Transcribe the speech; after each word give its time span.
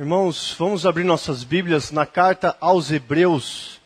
Irmãos, 0.00 0.54
vamos 0.56 0.86
abrir 0.86 1.02
nossas 1.02 1.42
Bíblias 1.42 1.90
na 1.90 2.06
carta 2.06 2.56
aos 2.60 2.92
Hebreus. 2.92 3.80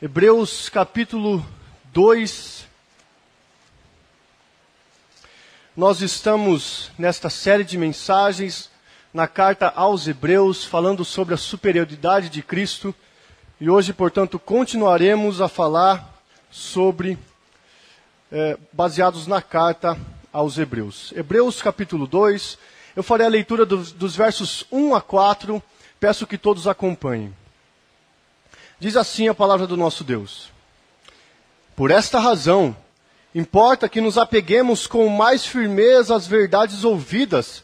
Hebreus 0.00 0.70
capítulo 0.70 1.44
2. 1.92 2.66
Nós 5.76 6.00
estamos 6.00 6.90
nesta 6.96 7.28
série 7.28 7.62
de 7.62 7.76
mensagens 7.76 8.70
na 9.12 9.28
carta 9.28 9.70
aos 9.76 10.08
Hebreus, 10.08 10.64
falando 10.64 11.04
sobre 11.04 11.34
a 11.34 11.36
superioridade 11.36 12.30
de 12.30 12.40
Cristo. 12.40 12.94
E 13.60 13.68
hoje, 13.68 13.92
portanto, 13.92 14.38
continuaremos 14.38 15.42
a 15.42 15.48
falar 15.48 16.24
sobre, 16.50 17.18
é, 18.32 18.56
baseados 18.72 19.26
na 19.26 19.42
carta 19.42 19.98
aos 20.32 20.56
Hebreus. 20.56 21.12
Hebreus 21.14 21.60
capítulo 21.60 22.06
2 22.06 22.71
eu 22.94 23.02
farei 23.02 23.26
a 23.26 23.30
leitura 23.30 23.64
dos, 23.64 23.92
dos 23.92 24.14
versos 24.14 24.64
1 24.70 24.94
a 24.94 25.00
4, 25.00 25.62
peço 25.98 26.26
que 26.26 26.36
todos 26.36 26.66
acompanhem. 26.66 27.34
Diz 28.78 28.96
assim 28.96 29.28
a 29.28 29.34
palavra 29.34 29.66
do 29.66 29.76
nosso 29.76 30.02
Deus: 30.02 30.50
Por 31.76 31.90
esta 31.90 32.18
razão, 32.18 32.76
importa 33.34 33.88
que 33.88 34.00
nos 34.00 34.18
apeguemos 34.18 34.86
com 34.86 35.08
mais 35.08 35.46
firmeza 35.46 36.14
às 36.14 36.26
verdades 36.26 36.84
ouvidas, 36.84 37.62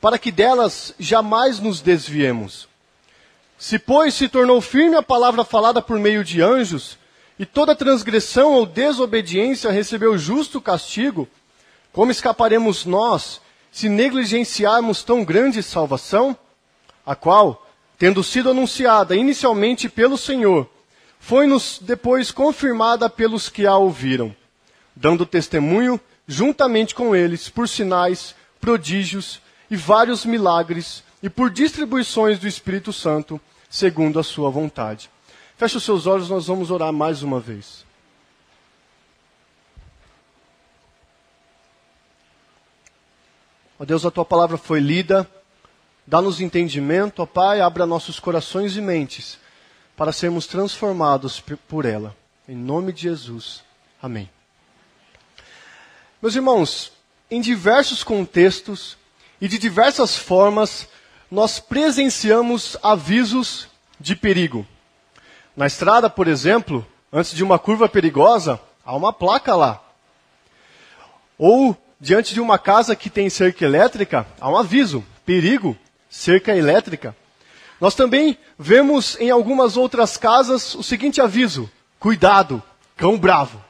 para 0.00 0.18
que 0.18 0.32
delas 0.32 0.94
jamais 0.98 1.60
nos 1.60 1.80
desviemos. 1.80 2.68
Se, 3.58 3.78
pois, 3.78 4.14
se 4.14 4.28
tornou 4.28 4.60
firme 4.60 4.96
a 4.96 5.02
palavra 5.02 5.44
falada 5.44 5.80
por 5.80 5.98
meio 5.98 6.24
de 6.24 6.42
anjos, 6.42 6.98
e 7.38 7.46
toda 7.46 7.76
transgressão 7.76 8.54
ou 8.54 8.66
desobediência 8.66 9.70
recebeu 9.70 10.16
justo 10.16 10.60
castigo, 10.60 11.28
como 11.92 12.10
escaparemos 12.10 12.84
nós, 12.84 13.40
se 13.76 13.90
negligenciarmos 13.90 15.02
tão 15.02 15.22
grande 15.22 15.62
salvação, 15.62 16.34
a 17.04 17.14
qual, 17.14 17.68
tendo 17.98 18.24
sido 18.24 18.48
anunciada 18.48 19.14
inicialmente 19.14 19.86
pelo 19.86 20.16
Senhor, 20.16 20.66
foi-nos 21.20 21.78
depois 21.82 22.30
confirmada 22.30 23.10
pelos 23.10 23.50
que 23.50 23.66
a 23.66 23.76
ouviram, 23.76 24.34
dando 24.94 25.26
testemunho 25.26 26.00
juntamente 26.26 26.94
com 26.94 27.14
eles 27.14 27.50
por 27.50 27.68
sinais, 27.68 28.34
prodígios 28.58 29.42
e 29.70 29.76
vários 29.76 30.24
milagres 30.24 31.04
e 31.22 31.28
por 31.28 31.50
distribuições 31.50 32.38
do 32.38 32.48
Espírito 32.48 32.94
Santo, 32.94 33.38
segundo 33.68 34.18
a 34.18 34.22
sua 34.22 34.48
vontade. 34.48 35.10
Feche 35.58 35.76
os 35.76 35.84
seus 35.84 36.06
olhos, 36.06 36.30
nós 36.30 36.46
vamos 36.46 36.70
orar 36.70 36.94
mais 36.94 37.22
uma 37.22 37.38
vez. 37.38 37.85
Ó 43.78 43.84
Deus, 43.84 44.06
a 44.06 44.10
tua 44.10 44.24
palavra 44.24 44.56
foi 44.56 44.80
lida, 44.80 45.28
dá-nos 46.06 46.40
entendimento, 46.40 47.22
ó 47.22 47.26
Pai, 47.26 47.60
abra 47.60 47.84
nossos 47.84 48.18
corações 48.18 48.74
e 48.76 48.80
mentes 48.80 49.38
para 49.94 50.12
sermos 50.12 50.46
transformados 50.46 51.42
por 51.68 51.84
ela. 51.84 52.16
Em 52.48 52.56
nome 52.56 52.92
de 52.92 53.02
Jesus. 53.02 53.62
Amém. 54.02 54.30
Meus 56.22 56.34
irmãos, 56.34 56.92
em 57.30 57.40
diversos 57.40 58.02
contextos 58.02 58.96
e 59.40 59.46
de 59.46 59.58
diversas 59.58 60.16
formas, 60.16 60.88
nós 61.30 61.60
presenciamos 61.60 62.78
avisos 62.82 63.68
de 64.00 64.16
perigo. 64.16 64.66
Na 65.54 65.66
estrada, 65.66 66.08
por 66.08 66.28
exemplo, 66.28 66.86
antes 67.12 67.34
de 67.34 67.44
uma 67.44 67.58
curva 67.58 67.88
perigosa, 67.88 68.58
há 68.84 68.96
uma 68.96 69.12
placa 69.12 69.54
lá. 69.54 69.82
Ou 71.36 71.76
diante 72.00 72.34
de 72.34 72.40
uma 72.40 72.58
casa 72.58 72.94
que 72.94 73.10
tem 73.10 73.28
cerca 73.30 73.64
elétrica, 73.64 74.26
há 74.40 74.50
um 74.50 74.56
aviso: 74.56 75.04
perigo, 75.24 75.76
cerca 76.08 76.54
elétrica. 76.54 77.16
Nós 77.80 77.94
também 77.94 78.38
vemos 78.58 79.16
em 79.20 79.30
algumas 79.30 79.76
outras 79.76 80.16
casas 80.16 80.74
o 80.74 80.82
seguinte 80.82 81.20
aviso: 81.20 81.70
cuidado, 81.98 82.62
cão 82.96 83.18
bravo. 83.18 83.62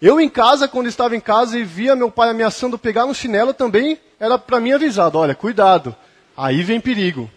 Eu 0.00 0.20
em 0.20 0.28
casa, 0.28 0.68
quando 0.68 0.88
estava 0.88 1.16
em 1.16 1.20
casa 1.20 1.58
e 1.58 1.64
via 1.64 1.96
meu 1.96 2.10
pai 2.10 2.28
ameaçando 2.30 2.78
pegar 2.78 3.06
no 3.06 3.14
chinelo, 3.14 3.54
também 3.54 3.98
era 4.20 4.38
para 4.38 4.60
mim 4.60 4.72
avisado: 4.72 5.18
olha, 5.18 5.34
cuidado, 5.34 5.94
aí 6.36 6.62
vem 6.62 6.80
perigo. 6.80 7.30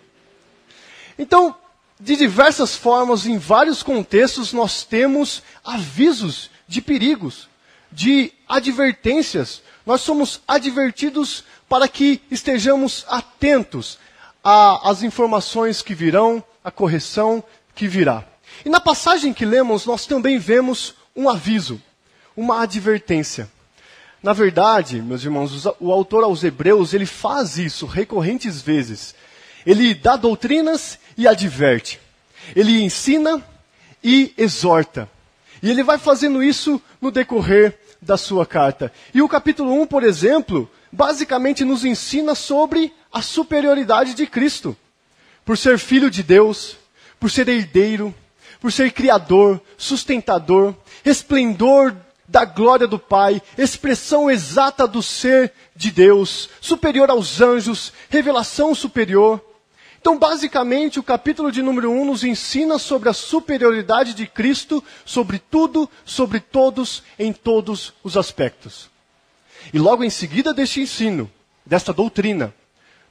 Então, 1.18 1.56
de 2.00 2.16
diversas 2.16 2.76
formas, 2.76 3.26
em 3.26 3.38
vários 3.38 3.84
contextos, 3.84 4.54
nós 4.54 4.84
temos 4.84 5.44
avisos 5.66 6.50
de 6.66 6.82
perigos 6.82 7.49
de 7.92 8.32
advertências. 8.48 9.62
Nós 9.86 10.02
somos 10.02 10.42
advertidos 10.48 11.44
para 11.68 11.88
que 11.88 12.22
estejamos 12.30 13.06
atentos 13.08 13.98
às 14.44 15.04
informações 15.04 15.82
que 15.82 15.94
virão, 15.94 16.44
à 16.64 16.72
correção 16.72 17.44
que 17.76 17.88
virá. 17.88 18.26
E 18.66 18.70
na 18.70 18.80
passagem 18.80 19.34
que 19.34 19.46
lemos, 19.46 19.86
nós 19.86 20.06
também 20.06 20.38
vemos 20.38 20.96
um 21.16 21.30
aviso, 21.30 21.82
uma 22.36 22.62
advertência. 22.62 23.50
Na 24.22 24.34
verdade, 24.34 25.02
meus 25.02 25.24
irmãos, 25.24 25.66
o 25.80 25.92
autor 25.92 26.24
aos 26.24 26.44
Hebreus, 26.44 26.94
ele 26.94 27.06
faz 27.06 27.58
isso 27.58 27.86
recorrentes 27.86 28.62
vezes. 28.62 29.16
Ele 29.66 29.94
dá 29.94 30.16
doutrinas 30.16 31.00
e 31.18 31.28
adverte. 31.28 32.00
Ele 32.56 32.82
ensina 32.82 33.44
e 34.04 34.34
exorta. 34.38 35.10
E 35.62 35.70
ele 35.70 35.84
vai 35.84 35.98
fazendo 35.98 36.44
isso 36.44 36.82
no 37.02 37.12
decorrer 37.12 37.78
da 38.02 38.18
sua 38.18 38.46
carta. 38.46 38.92
E 39.14 39.22
o 39.22 39.30
capítulo 39.30 39.74
1, 39.82 39.88
por 39.88 40.04
exemplo, 40.04 40.70
basicamente 40.92 41.66
nos 41.66 41.84
ensina 41.84 42.34
sobre 42.36 42.94
a 43.12 43.22
superioridade 43.22 44.14
de 44.14 44.26
Cristo. 44.26 44.76
Por 45.44 45.58
ser 45.58 45.78
filho 45.80 46.10
de 46.10 46.24
Deus, 46.24 46.78
por 47.20 47.30
ser 47.30 47.48
herdeiro, 47.50 48.14
por 48.60 48.72
ser 48.72 48.92
criador, 48.92 49.62
sustentador, 49.78 50.76
esplendor 51.04 51.96
da 52.28 52.46
glória 52.46 52.88
do 52.88 53.00
Pai, 53.00 53.42
expressão 53.58 54.30
exata 54.30 54.88
do 54.88 55.02
ser 55.02 55.52
de 55.76 55.90
Deus, 55.90 56.50
superior 56.62 57.10
aos 57.10 57.42
anjos, 57.42 57.92
revelação 58.10 58.76
superior. 58.76 59.44
Então, 60.00 60.18
basicamente, 60.18 60.98
o 60.98 61.04
capítulo 61.04 61.52
de 61.52 61.62
número 61.62 61.92
1 61.92 62.06
nos 62.06 62.24
ensina 62.24 62.80
sobre 62.80 63.10
a 63.10 63.14
superioridade 63.14 64.14
de 64.14 64.26
Cristo 64.26 64.82
sobre 65.04 65.40
tudo, 65.40 65.90
sobre 66.06 66.40
todos, 66.40 67.04
em 67.18 67.34
todos 67.34 67.94
os 68.02 68.16
aspectos. 68.16 68.90
E 69.74 69.78
logo 69.78 70.02
em 70.02 70.10
seguida 70.10 70.54
deste 70.54 70.80
ensino, 70.80 71.30
desta 71.66 71.92
doutrina, 71.92 72.54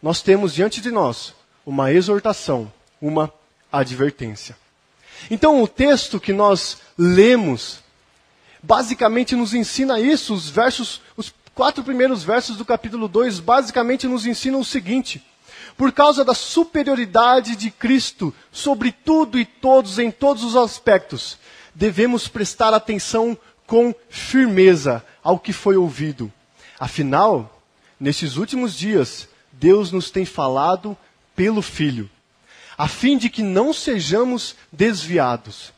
nós 0.03 0.23
temos 0.23 0.55
diante 0.55 0.81
de 0.81 0.91
nós 0.91 1.35
uma 1.67 1.93
exortação, 1.93 2.73
uma 3.03 3.31
advertência. 3.71 4.57
Então, 5.31 5.63
o 5.63 5.69
texto 5.69 6.19
que 6.19 6.33
nós 6.33 6.79
lemos, 6.97 7.81
basicamente 8.63 9.37
nos 9.37 9.53
ensina 9.53 10.01
isso, 10.01 10.33
os 10.33 10.49
versos, 10.49 11.03
os 11.19 11.35
quatro 11.55 11.85
primeiros 11.85 12.25
versos 12.25 12.57
do 12.57 12.65
capítulo 12.65 13.09
2, 13.09 13.41
basicamente 13.41 14.07
nos 14.07 14.25
ensinam 14.25 14.61
o 14.61 14.65
seguinte: 14.65 15.23
por 15.79 15.93
causa 15.93 16.25
da 16.25 16.35
superioridade 16.35 17.55
de 17.55 17.71
Cristo 17.71 18.35
sobre 18.51 18.91
tudo 18.91 19.39
e 19.39 19.45
todos 19.45 20.01
em 20.01 20.11
todos 20.11 20.43
os 20.43 20.57
aspectos, 20.57 21.39
devemos 21.73 22.27
prestar 22.27 22.75
atenção 22.75 23.39
com 23.65 23.95
firmeza 24.09 25.05
ao 25.23 25.39
que 25.39 25.53
foi 25.53 25.77
ouvido. 25.77 26.33
Afinal, 26.81 27.63
nesses 27.99 28.37
últimos 28.37 28.77
dias, 28.77 29.29
Deus 29.53 29.93
nos 29.93 30.11
tem 30.11 30.25
falado 30.25 30.97
pelo 31.37 31.63
Filho, 31.63 32.11
a 32.77 32.89
fim 32.89 33.17
de 33.17 33.31
que 33.31 33.45
não 33.45 33.73
sejamos 33.73 34.57
desviados. 34.73 35.73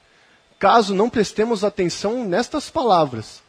Caso 0.58 0.94
não 0.94 1.10
prestemos 1.10 1.62
atenção 1.62 2.24
nestas 2.24 2.70
palavras, 2.70 3.42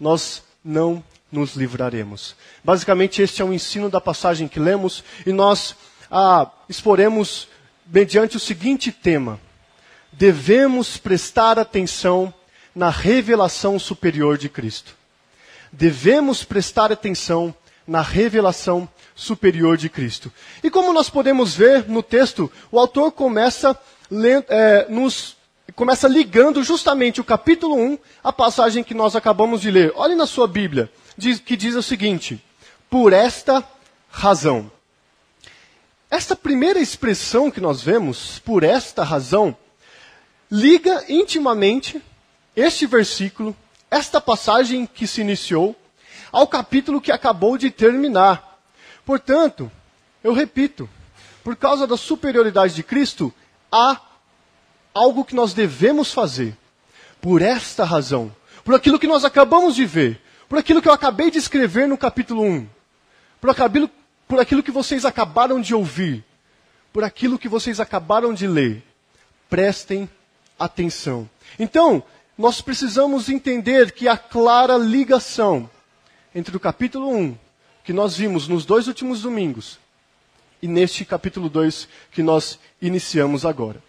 nós 0.00 0.42
não 0.64 1.02
nos 1.30 1.54
livraremos. 1.54 2.34
Basicamente, 2.64 3.22
este 3.22 3.40
é 3.40 3.44
o 3.44 3.52
ensino 3.52 3.88
da 3.88 4.00
passagem 4.00 4.48
que 4.48 4.58
lemos 4.58 5.04
e 5.24 5.32
nós 5.32 5.76
ah, 6.14 6.50
exporemos 6.68 7.48
mediante 7.86 8.36
o 8.36 8.40
seguinte 8.40 8.92
tema: 8.92 9.40
devemos 10.12 10.98
prestar 10.98 11.58
atenção 11.58 12.32
na 12.74 12.90
revelação 12.90 13.78
superior 13.78 14.36
de 14.36 14.50
Cristo. 14.50 14.94
Devemos 15.72 16.44
prestar 16.44 16.92
atenção 16.92 17.54
na 17.86 18.02
revelação 18.02 18.86
superior 19.14 19.78
de 19.78 19.88
Cristo. 19.88 20.30
E 20.62 20.70
como 20.70 20.92
nós 20.92 21.08
podemos 21.08 21.54
ver 21.54 21.88
no 21.88 22.02
texto, 22.02 22.52
o 22.70 22.78
autor 22.78 23.12
começa, 23.12 23.78
é, 24.48 24.86
nos, 24.90 25.34
começa 25.74 26.06
ligando 26.06 26.62
justamente 26.62 27.22
o 27.22 27.24
capítulo 27.24 27.74
1 27.74 27.98
à 28.22 28.30
passagem 28.30 28.84
que 28.84 28.92
nós 28.92 29.16
acabamos 29.16 29.62
de 29.62 29.70
ler. 29.70 29.92
Olhe 29.96 30.14
na 30.14 30.26
sua 30.26 30.46
Bíblia, 30.46 30.92
diz, 31.16 31.40
que 31.40 31.56
diz 31.56 31.74
o 31.74 31.82
seguinte: 31.82 32.38
Por 32.90 33.14
esta 33.14 33.66
razão. 34.10 34.70
Esta 36.12 36.36
primeira 36.36 36.78
expressão 36.78 37.50
que 37.50 37.58
nós 37.58 37.80
vemos, 37.80 38.38
por 38.40 38.64
esta 38.64 39.02
razão, 39.02 39.56
liga 40.50 41.06
intimamente 41.08 42.02
este 42.54 42.86
versículo, 42.86 43.56
esta 43.90 44.20
passagem 44.20 44.84
que 44.84 45.06
se 45.06 45.22
iniciou, 45.22 45.74
ao 46.30 46.46
capítulo 46.46 47.00
que 47.00 47.10
acabou 47.10 47.56
de 47.56 47.70
terminar. 47.70 48.60
Portanto, 49.06 49.72
eu 50.22 50.34
repito, 50.34 50.86
por 51.42 51.56
causa 51.56 51.86
da 51.86 51.96
superioridade 51.96 52.74
de 52.74 52.82
Cristo, 52.82 53.32
há 53.72 53.98
algo 54.92 55.24
que 55.24 55.34
nós 55.34 55.54
devemos 55.54 56.12
fazer. 56.12 56.54
Por 57.22 57.40
esta 57.40 57.84
razão, 57.84 58.30
por 58.62 58.74
aquilo 58.74 58.98
que 58.98 59.06
nós 59.06 59.24
acabamos 59.24 59.74
de 59.74 59.86
ver, 59.86 60.20
por 60.46 60.58
aquilo 60.58 60.82
que 60.82 60.88
eu 60.88 60.92
acabei 60.92 61.30
de 61.30 61.38
escrever 61.38 61.88
no 61.88 61.96
capítulo 61.96 62.42
1, 62.42 62.68
por 63.40 63.48
aquilo, 63.48 63.90
por 64.32 64.40
aquilo 64.40 64.62
que 64.62 64.70
vocês 64.70 65.04
acabaram 65.04 65.60
de 65.60 65.74
ouvir, 65.74 66.24
por 66.90 67.04
aquilo 67.04 67.38
que 67.38 67.50
vocês 67.50 67.78
acabaram 67.78 68.32
de 68.32 68.46
ler. 68.46 68.82
Prestem 69.50 70.08
atenção. 70.58 71.28
Então, 71.58 72.02
nós 72.38 72.62
precisamos 72.62 73.28
entender 73.28 73.92
que 73.92 74.08
há 74.08 74.16
clara 74.16 74.78
ligação 74.78 75.68
entre 76.34 76.56
o 76.56 76.60
capítulo 76.60 77.14
1, 77.14 77.36
que 77.84 77.92
nós 77.92 78.16
vimos 78.16 78.48
nos 78.48 78.64
dois 78.64 78.88
últimos 78.88 79.20
domingos, 79.20 79.78
e 80.62 80.66
neste 80.66 81.04
capítulo 81.04 81.50
2 81.50 81.86
que 82.10 82.22
nós 82.22 82.58
iniciamos 82.80 83.44
agora. 83.44 83.82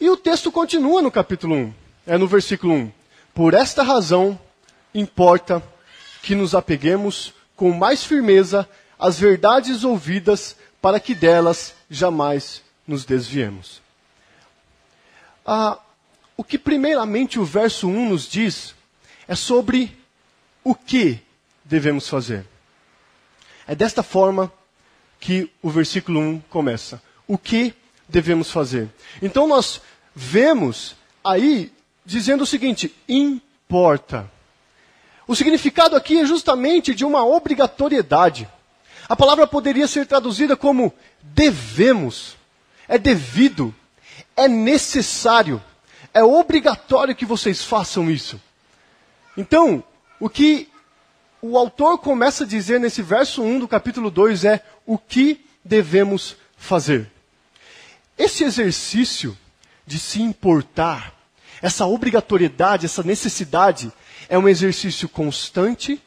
E 0.00 0.08
o 0.08 0.16
texto 0.16 0.50
continua 0.50 1.02
no 1.02 1.10
capítulo 1.10 1.54
1, 1.54 1.74
é 2.06 2.16
no 2.16 2.26
versículo 2.26 2.72
1. 2.72 2.92
Por 3.34 3.52
esta 3.52 3.82
razão, 3.82 4.40
importa 4.94 5.62
que 6.22 6.34
nos 6.34 6.54
apeguemos 6.54 7.34
com 7.54 7.70
mais 7.70 8.02
firmeza 8.02 8.66
às 8.98 9.18
verdades 9.18 9.84
ouvidas, 9.84 10.56
para 10.80 10.98
que 10.98 11.14
delas 11.14 11.74
jamais 11.90 12.62
nos 12.86 13.04
desviemos. 13.04 13.80
Ah, 15.46 15.78
o 16.36 16.44
que 16.44 16.58
primeiramente 16.58 17.38
o 17.38 17.44
verso 17.44 17.88
1 17.88 18.08
nos 18.08 18.28
diz 18.28 18.74
é 19.26 19.34
sobre 19.34 19.96
o 20.62 20.74
que 20.74 21.20
devemos 21.64 22.08
fazer. 22.08 22.46
É 23.66 23.74
desta 23.74 24.02
forma 24.02 24.52
que 25.20 25.50
o 25.62 25.70
versículo 25.70 26.20
1 26.20 26.40
começa. 26.48 27.02
O 27.26 27.36
que 27.36 27.74
devemos 28.08 28.50
fazer? 28.50 28.88
Então 29.20 29.46
nós 29.46 29.80
vemos 30.14 30.96
aí 31.22 31.72
dizendo 32.04 32.42
o 32.42 32.46
seguinte: 32.46 32.94
importa. 33.08 34.30
O 35.26 35.36
significado 35.36 35.94
aqui 35.94 36.18
é 36.18 36.24
justamente 36.24 36.94
de 36.94 37.04
uma 37.04 37.24
obrigatoriedade. 37.24 38.48
A 39.08 39.16
palavra 39.16 39.46
poderia 39.46 39.88
ser 39.88 40.06
traduzida 40.06 40.54
como 40.54 40.92
devemos, 41.22 42.36
é 42.86 42.98
devido, 42.98 43.74
é 44.36 44.46
necessário, 44.46 45.62
é 46.12 46.22
obrigatório 46.22 47.16
que 47.16 47.24
vocês 47.24 47.64
façam 47.64 48.10
isso. 48.10 48.38
Então, 49.36 49.82
o 50.20 50.28
que 50.28 50.68
o 51.40 51.56
autor 51.56 51.98
começa 51.98 52.44
a 52.44 52.46
dizer 52.46 52.78
nesse 52.78 53.00
verso 53.00 53.42
1 53.42 53.60
do 53.60 53.68
capítulo 53.68 54.10
2 54.10 54.44
é 54.44 54.62
o 54.84 54.98
que 54.98 55.44
devemos 55.64 56.36
fazer. 56.56 57.10
Esse 58.18 58.44
exercício 58.44 59.38
de 59.86 59.98
se 59.98 60.20
importar, 60.20 61.14
essa 61.62 61.86
obrigatoriedade, 61.86 62.84
essa 62.84 63.02
necessidade, 63.02 63.90
é 64.28 64.36
um 64.36 64.48
exercício 64.48 65.08
constante, 65.08 66.02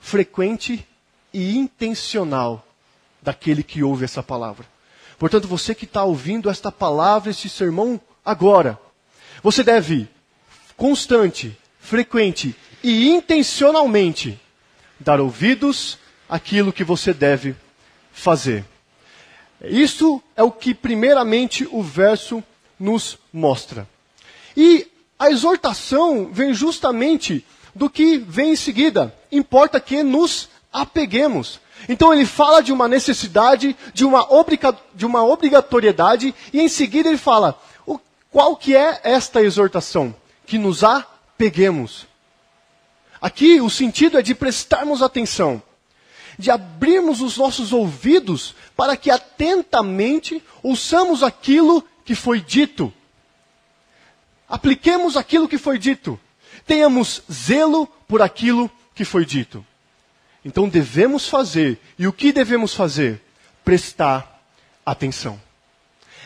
frequente 0.00 0.84
e 1.32 1.56
intencional 1.56 2.66
daquele 3.22 3.62
que 3.62 3.82
ouve 3.82 4.04
essa 4.04 4.22
palavra. 4.22 4.66
Portanto, 5.18 5.46
você 5.46 5.74
que 5.74 5.84
está 5.84 6.02
ouvindo 6.02 6.48
esta 6.48 6.72
palavra, 6.72 7.30
este 7.30 7.48
sermão 7.48 8.00
agora, 8.24 8.78
você 9.42 9.62
deve 9.62 10.08
constante, 10.76 11.56
frequente 11.78 12.56
e 12.82 13.08
intencionalmente 13.08 14.40
dar 14.98 15.20
ouvidos 15.20 15.98
àquilo 16.28 16.72
que 16.72 16.84
você 16.84 17.12
deve 17.12 17.54
fazer. 18.12 18.64
Isso 19.62 20.22
é 20.36 20.42
o 20.42 20.50
que, 20.50 20.72
primeiramente, 20.74 21.68
o 21.70 21.82
verso 21.82 22.42
nos 22.78 23.18
mostra. 23.30 23.86
E 24.56 24.86
a 25.18 25.30
exortação 25.30 26.30
vem 26.32 26.54
justamente 26.54 27.44
do 27.74 27.90
que 27.90 28.16
vem 28.16 28.52
em 28.52 28.56
seguida. 28.56 29.14
Importa 29.30 29.78
que 29.78 30.02
nos 30.02 30.48
apeguemos. 30.72 31.60
Então 31.88 32.12
ele 32.12 32.26
fala 32.26 32.62
de 32.62 32.72
uma 32.72 32.86
necessidade, 32.86 33.76
de 33.92 34.04
uma, 34.04 34.32
obriga 34.32 34.76
de 34.94 35.06
uma 35.06 35.24
obrigatoriedade, 35.24 36.34
e 36.52 36.60
em 36.60 36.68
seguida 36.68 37.08
ele 37.08 37.18
fala: 37.18 37.60
o, 37.86 37.98
qual 38.30 38.56
que 38.56 38.76
é 38.76 39.00
esta 39.02 39.42
exortação? 39.42 40.14
Que 40.46 40.58
nos 40.58 40.84
apeguemos. 40.84 42.06
Aqui 43.20 43.60
o 43.60 43.68
sentido 43.68 44.18
é 44.18 44.22
de 44.22 44.34
prestarmos 44.34 45.02
atenção, 45.02 45.62
de 46.38 46.50
abrirmos 46.50 47.20
os 47.20 47.36
nossos 47.36 47.72
ouvidos 47.72 48.54
para 48.76 48.96
que 48.96 49.10
atentamente 49.10 50.42
ouçamos 50.62 51.22
aquilo 51.22 51.84
que 52.04 52.14
foi 52.14 52.40
dito. 52.40 52.92
Apliquemos 54.48 55.16
aquilo 55.16 55.46
que 55.46 55.58
foi 55.58 55.78
dito. 55.78 56.18
Tenhamos 56.66 57.22
zelo 57.30 57.86
por 58.08 58.20
aquilo 58.20 58.70
que 58.94 59.04
foi 59.04 59.24
dito. 59.24 59.64
Então 60.44 60.68
devemos 60.68 61.28
fazer, 61.28 61.78
e 61.98 62.06
o 62.06 62.12
que 62.12 62.32
devemos 62.32 62.74
fazer? 62.74 63.20
Prestar 63.64 64.42
atenção. 64.84 65.40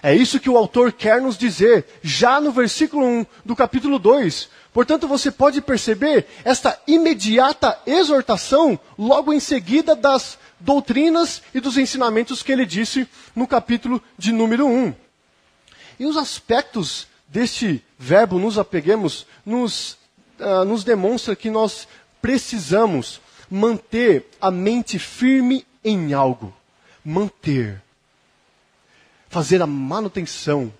É 0.02 0.14
isso 0.14 0.38
que 0.38 0.50
o 0.50 0.56
autor 0.56 0.92
quer 0.92 1.20
nos 1.20 1.38
dizer, 1.38 1.86
já 2.02 2.40
no 2.40 2.52
versículo 2.52 3.06
1 3.06 3.26
do 3.44 3.56
capítulo 3.56 3.98
2. 3.98 4.48
Portanto, 4.72 5.08
você 5.08 5.30
pode 5.30 5.60
perceber 5.60 6.26
esta 6.44 6.78
imediata 6.86 7.78
exortação 7.86 8.78
logo 8.98 9.32
em 9.32 9.40
seguida 9.40 9.96
das 9.96 10.36
doutrinas 10.60 11.42
e 11.54 11.60
dos 11.60 11.78
ensinamentos 11.78 12.42
que 12.42 12.52
ele 12.52 12.66
disse 12.66 13.08
no 13.34 13.46
capítulo 13.46 14.02
de 14.18 14.30
número 14.30 14.66
1. 14.66 14.94
E 15.98 16.06
os 16.06 16.16
aspectos 16.16 17.06
deste 17.26 17.82
verbo 17.98 18.38
nos 18.38 18.58
apeguemos 18.58 19.26
nos, 19.44 19.96
uh, 20.38 20.64
nos 20.66 20.84
demonstra 20.84 21.34
que 21.34 21.50
nós 21.50 21.88
precisamos 22.20 23.20
manter 23.50 24.28
a 24.40 24.50
mente 24.50 24.98
firme 24.98 25.66
em 25.84 26.12
algo. 26.12 26.54
Manter. 27.04 27.82
Fazer 29.28 29.60
a 29.62 29.66
manutenção. 29.66 30.72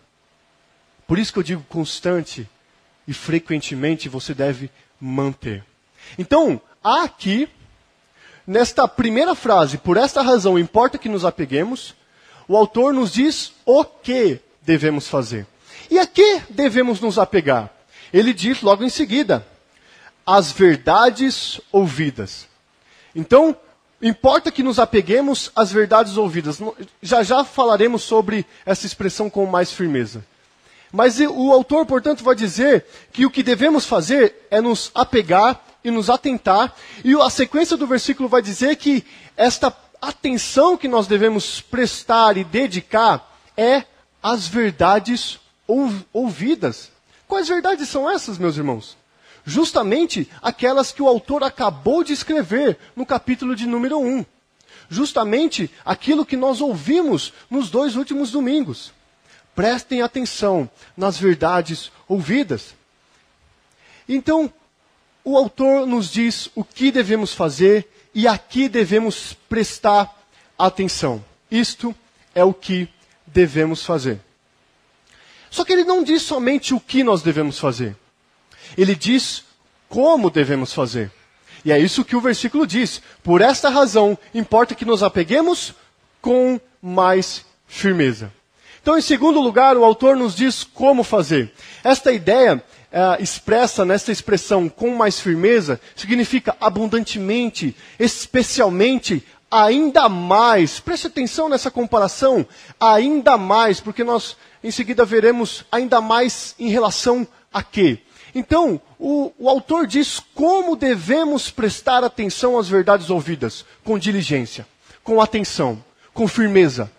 Por 1.06 1.18
isso 1.18 1.32
que 1.32 1.38
eu 1.38 1.42
digo 1.42 1.62
constante 1.68 2.48
e 3.06 3.12
frequentemente 3.12 4.08
você 4.08 4.32
deve 4.32 4.70
manter. 5.00 5.64
Então, 6.18 6.60
há 6.82 7.02
aqui, 7.02 7.48
nesta 8.46 8.88
primeira 8.88 9.34
frase, 9.34 9.78
por 9.78 9.96
esta 9.96 10.22
razão 10.22 10.58
importa 10.58 10.98
que 10.98 11.08
nos 11.08 11.24
apeguemos, 11.24 11.94
o 12.48 12.56
autor 12.56 12.92
nos 12.92 13.12
diz 13.12 13.52
o 13.64 13.84
que 13.84 14.40
devemos 14.62 15.08
fazer. 15.08 15.46
E 15.90 15.98
a 15.98 16.06
que 16.06 16.40
devemos 16.48 17.00
nos 17.00 17.18
apegar? 17.18 17.70
Ele 18.12 18.32
diz 18.32 18.62
logo 18.62 18.84
em 18.84 18.88
seguida: 18.88 19.46
as 20.26 20.52
verdades 20.52 21.60
ouvidas. 21.70 22.48
Então, 23.14 23.56
importa 24.02 24.50
que 24.50 24.62
nos 24.62 24.78
apeguemos 24.78 25.50
às 25.54 25.72
verdades 25.72 26.16
ouvidas. 26.16 26.60
Já 27.02 27.22
já 27.22 27.44
falaremos 27.44 28.02
sobre 28.02 28.44
essa 28.66 28.86
expressão 28.86 29.30
com 29.30 29.46
mais 29.46 29.72
firmeza. 29.72 30.24
Mas 30.92 31.18
o 31.18 31.52
autor, 31.52 31.84
portanto, 31.86 32.22
vai 32.22 32.34
dizer 32.34 32.86
que 33.12 33.26
o 33.26 33.30
que 33.30 33.42
devemos 33.42 33.84
fazer 33.84 34.46
é 34.50 34.60
nos 34.60 34.90
apegar 34.94 35.60
e 35.82 35.90
nos 35.90 36.08
atentar. 36.08 36.74
E 37.04 37.14
a 37.14 37.28
sequência 37.28 37.76
do 37.76 37.86
versículo 37.86 38.28
vai 38.28 38.40
dizer 38.40 38.76
que 38.76 39.04
esta 39.36 39.76
atenção 40.00 40.76
que 40.76 40.86
nós 40.86 41.06
devemos 41.06 41.60
prestar 41.60 42.36
e 42.36 42.44
dedicar 42.44 43.38
é 43.56 43.84
às 44.22 44.46
verdades 44.46 45.40
ouvidas. 46.12 46.90
Quais 47.26 47.48
verdades 47.48 47.88
são 47.88 48.08
essas, 48.08 48.38
meus 48.38 48.56
irmãos? 48.56 48.96
Justamente 49.44 50.28
aquelas 50.40 50.90
que 50.90 51.02
o 51.02 51.08
autor 51.08 51.44
acabou 51.44 52.02
de 52.02 52.12
escrever 52.12 52.78
no 52.96 53.04
capítulo 53.04 53.54
de 53.54 53.66
número 53.66 53.98
1. 53.98 54.24
Justamente 54.88 55.70
aquilo 55.84 56.24
que 56.24 56.36
nós 56.36 56.60
ouvimos 56.60 57.32
nos 57.50 57.70
dois 57.70 57.96
últimos 57.96 58.30
domingos. 58.30 58.92
Prestem 59.54 60.02
atenção 60.02 60.68
nas 60.96 61.18
verdades 61.18 61.92
ouvidas. 62.08 62.74
Então, 64.08 64.52
o 65.22 65.36
autor 65.36 65.86
nos 65.86 66.10
diz 66.10 66.50
o 66.54 66.64
que 66.64 66.90
devemos 66.90 67.32
fazer 67.32 67.88
e 68.14 68.26
a 68.26 68.36
que 68.36 68.68
devemos 68.68 69.34
prestar 69.48 70.14
atenção. 70.58 71.24
Isto 71.50 71.94
é 72.34 72.44
o 72.44 72.52
que 72.52 72.88
devemos 73.26 73.84
fazer. 73.84 74.20
Só 75.50 75.64
que 75.64 75.72
ele 75.72 75.84
não 75.84 76.02
diz 76.02 76.22
somente 76.22 76.74
o 76.74 76.80
que 76.80 77.04
nós 77.04 77.22
devemos 77.22 77.58
fazer. 77.58 77.96
Ele 78.76 78.94
diz 78.94 79.44
como 79.88 80.30
devemos 80.30 80.72
fazer. 80.72 81.10
E 81.64 81.72
é 81.72 81.78
isso 81.78 82.04
que 82.04 82.16
o 82.16 82.20
versículo 82.20 82.66
diz. 82.66 83.00
Por 83.22 83.40
esta 83.40 83.68
razão, 83.68 84.18
importa 84.34 84.74
que 84.74 84.84
nos 84.84 85.02
apeguemos 85.02 85.74
com 86.20 86.60
mais 86.82 87.44
firmeza. 87.66 88.32
Então, 88.82 88.98
em 88.98 89.00
segundo 89.00 89.40
lugar, 89.40 89.76
o 89.76 89.84
autor 89.84 90.14
nos 90.14 90.36
diz 90.36 90.62
como 90.62 91.02
fazer. 91.02 91.50
Esta 91.82 92.12
ideia 92.12 92.62
é, 92.92 93.22
expressa 93.22 93.84
nesta 93.84 94.12
expressão 94.12 94.68
com 94.68 94.94
mais 94.94 95.18
firmeza 95.18 95.80
significa 95.96 96.54
abundantemente, 96.60 97.74
especialmente, 97.98 99.26
ainda 99.50 100.08
mais. 100.08 100.80
Preste 100.80 101.06
atenção 101.06 101.48
nessa 101.48 101.70
comparação, 101.70 102.46
ainda 102.78 103.38
mais, 103.38 103.80
porque 103.80 104.04
nós 104.04 104.36
em 104.62 104.70
seguida 104.70 105.04
veremos 105.04 105.64
ainda 105.72 106.00
mais 106.00 106.54
em 106.58 106.68
relação 106.68 107.26
a 107.52 107.62
quê? 107.62 107.98
Então, 108.34 108.80
o, 108.98 109.32
o, 109.38 109.48
autor 109.48 109.86
diz 109.86 110.20
como 110.34 110.74
devemos 110.74 111.50
prestar 111.50 112.02
atenção 112.02 112.58
às 112.58 112.68
verdades 112.68 113.08
ouvidas, 113.08 113.64
com 113.84 113.96
diligência, 113.96 114.66
com 115.04 115.20
atenção, 115.20 115.82
com 116.12 116.26
firmeza, 116.26 116.90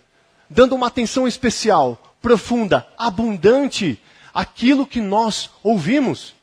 dando 0.48 0.74
uma 0.74 0.86
atenção 0.86 1.28
especial, 1.28 2.16
profunda, 2.22 2.86
abundante 2.96 4.00
àquilo 4.32 4.86
que 4.86 5.00
nós 5.00 5.50
ouvimos. 5.62 6.34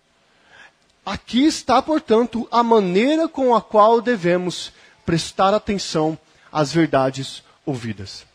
Aqui 1.04 1.44
está, 1.44 1.82
portanto, 1.82 2.48
a 2.52 2.62
maneira 2.62 3.28
com 3.28 3.56
a 3.56 3.62
qual 3.62 4.00
devemos 4.00 4.72
prestar 5.04 5.54
atenção 5.56 6.18
às 6.52 6.72
verdades 6.72 7.44
ouvidas. 7.66 8.26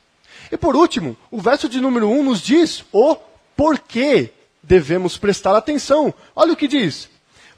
E 0.51 0.57
por 0.57 0.75
último, 0.75 1.17
o 1.31 1.41
verso 1.41 1.69
de 1.69 1.81
número 1.81 2.09
1 2.09 2.19
um 2.19 2.25
nos 2.25 2.41
diz 2.41 2.85
o 2.93 3.17
porquê 3.57 4.33
devemos 4.69 5.17
prestar 5.17 5.57
atenção. 5.57 6.13
Olha 6.37 6.53
o 6.53 6.57
que 6.57 6.69
diz. 6.69 7.09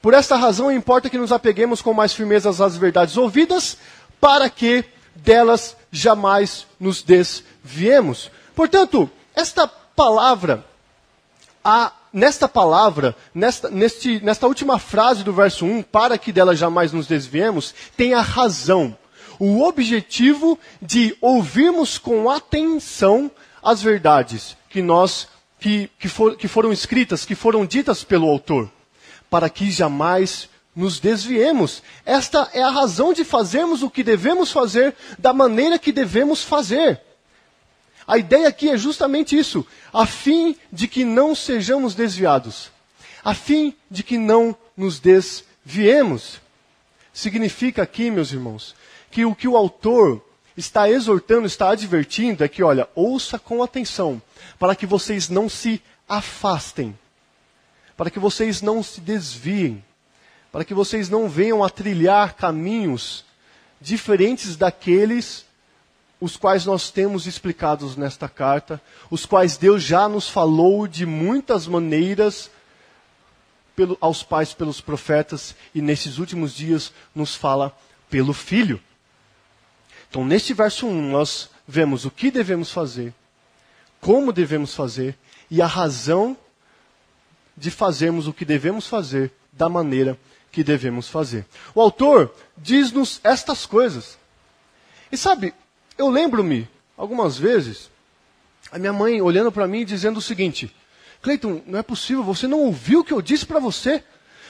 Por 0.00 0.14
esta 0.14 0.37
razão 0.37 0.73
importa 0.73 1.11
que 1.11 1.19
nos 1.19 1.33
apeguemos 1.33 1.83
com 1.83 1.93
mais 1.93 2.14
firmeza 2.14 2.49
às 2.49 2.76
verdades 2.76 3.17
ouvidas, 3.17 3.76
para 4.19 4.49
que 4.49 4.85
delas 5.14 5.76
jamais 5.90 6.67
nos 6.79 7.02
desviemos. 7.02 8.31
Portanto, 8.55 9.11
esta 9.35 9.67
palavra, 9.67 10.64
a, 11.62 11.93
nesta 12.12 12.49
palavra, 12.49 13.14
nesta, 13.35 13.69
neste, 13.69 14.25
nesta 14.25 14.47
última 14.47 14.79
frase 14.79 15.23
do 15.23 15.33
verso 15.33 15.67
1, 15.67 15.83
para 15.83 16.17
que 16.17 16.33
delas 16.33 16.59
jamais 16.59 16.93
nos 16.93 17.07
desviemos, 17.07 17.75
tem 17.97 18.14
a 18.14 18.23
razão 18.23 18.97
o 19.40 19.62
objetivo 19.62 20.59
de 20.83 21.17
ouvirmos 21.19 21.97
com 21.97 22.29
atenção 22.29 23.31
as 23.62 23.83
verdades 23.83 24.55
que 24.69 24.83
nós 24.83 25.26
que, 25.61 25.90
que, 25.99 26.09
for, 26.09 26.37
que 26.37 26.49
foram 26.49 26.73
escritas, 26.73 27.25
que 27.25 27.35
foram 27.35 27.67
ditas 27.67 28.02
pelo 28.02 28.29
autor, 28.29 28.71
para 29.29 29.49
que 29.49 29.71
jamais 29.71 30.49
nos 30.75 30.99
desviemos. 30.99 31.83
Esta 32.05 32.49
é 32.52 32.62
a 32.62 32.71
razão 32.71 33.12
de 33.12 33.25
fazermos 33.25 33.83
o 33.83 33.90
que 33.90 34.02
devemos 34.02 34.50
fazer 34.50 34.95
da 35.19 35.33
maneira 35.33 35.79
que 35.79 35.93
devemos 35.93 36.43
fazer. 36.43 37.00
A 38.07 38.19
ideia 38.19 38.49
aqui 38.49 38.69
é 38.71 38.76
justamente 38.76 39.38
isso, 39.38 39.64
a 39.93 40.07
fim 40.07 40.57
de 40.73 40.88
que 40.88 41.05
não 41.05 41.35
sejamos 41.35 41.95
desviados, 41.95 42.73
a 43.23 43.35
fim 43.35 43.75
de 43.88 44.02
que 44.02 44.19
não 44.19 44.57
nos 44.76 44.99
desviemos. 44.99 46.40
Significa 47.12 47.83
aqui, 47.83 48.11
meus 48.11 48.33
irmãos, 48.33 48.75
que 49.11 49.25
o 49.25 49.35
que 49.35 49.47
o 49.47 49.57
autor 49.57 50.25
está 50.61 50.88
exortando, 50.88 51.47
está 51.47 51.71
advertindo 51.71 52.45
é 52.45 52.49
que, 52.49 52.62
olha, 52.62 52.88
ouça 52.95 53.38
com 53.38 53.62
atenção, 53.62 54.21
para 54.59 54.75
que 54.75 54.87
vocês 54.87 55.29
não 55.29 55.49
se 55.49 55.83
afastem, 56.09 56.97
para 57.97 58.11
que 58.11 58.19
vocês 58.19 58.62
não 58.62 58.83
se 58.83 59.00
desviem, 59.00 59.85
para 60.52 60.64
que 60.64 60.75
vocês 60.75 61.09
não 61.09 61.29
venham 61.29 61.62
a 61.62 61.71
trilhar 61.71 62.35
caminhos 62.35 63.25
diferentes 63.81 64.57
daqueles 64.57 65.47
os 66.21 66.37
quais 66.37 66.67
nós 66.67 66.90
temos 66.90 67.26
explicados 67.26 67.97
nesta 67.97 68.29
carta, 68.29 68.81
os 69.11 69.25
quais 69.25 69.57
Deus 69.57 69.83
já 69.83 70.07
nos 70.07 70.29
falou 70.29 70.87
de 70.87 71.07
muitas 71.07 71.67
maneiras 71.67 72.50
pelo, 73.75 73.97
aos 74.00 74.23
pais 74.23 74.52
pelos 74.52 74.83
profetas 74.83 75.55
e 75.75 75.81
nesses 75.81 76.19
últimos 76.19 76.55
dias 76.55 76.93
nos 77.14 77.35
fala 77.35 77.75
pelo 78.11 78.35
Filho. 78.35 78.79
Então, 80.11 80.25
neste 80.25 80.52
verso 80.52 80.88
1, 80.88 81.11
nós 81.11 81.49
vemos 81.67 82.05
o 82.05 82.11
que 82.11 82.33
devemos 82.33 82.73
fazer, 82.73 83.14
como 84.00 84.33
devemos 84.33 84.75
fazer 84.75 85.17
e 85.49 85.62
a 85.62 85.67
razão 85.67 86.37
de 87.57 87.71
fazermos 87.71 88.26
o 88.26 88.33
que 88.33 88.45
devemos 88.45 88.88
fazer 88.88 89.33
da 89.52 89.69
maneira 89.69 90.19
que 90.50 90.64
devemos 90.64 91.09
fazer. 91.09 91.47
O 91.75 91.81
autor 91.81 92.35
diz-nos 92.57 93.21
estas 93.23 93.64
coisas. 93.64 94.19
E 95.12 95.17
sabe, 95.17 95.55
eu 95.97 96.09
lembro-me, 96.09 96.69
algumas 96.97 97.38
vezes, 97.38 97.88
a 98.73 98.79
minha 98.79 98.93
mãe 98.93 99.23
olhando 99.23 99.52
para 99.52 99.69
mim 99.69 99.83
e 99.83 99.85
dizendo 99.85 100.17
o 100.17 100.23
seguinte: 100.23 100.75
Cleiton, 101.23 101.62
não 101.67 101.79
é 101.79 101.83
possível, 101.85 102.25
você 102.25 102.49
não 102.49 102.61
ouviu 102.61 103.00
o 103.00 103.05
que 103.05 103.12
eu 103.12 103.23
disse 103.23 103.47
para 103.47 103.61
você? 103.61 104.02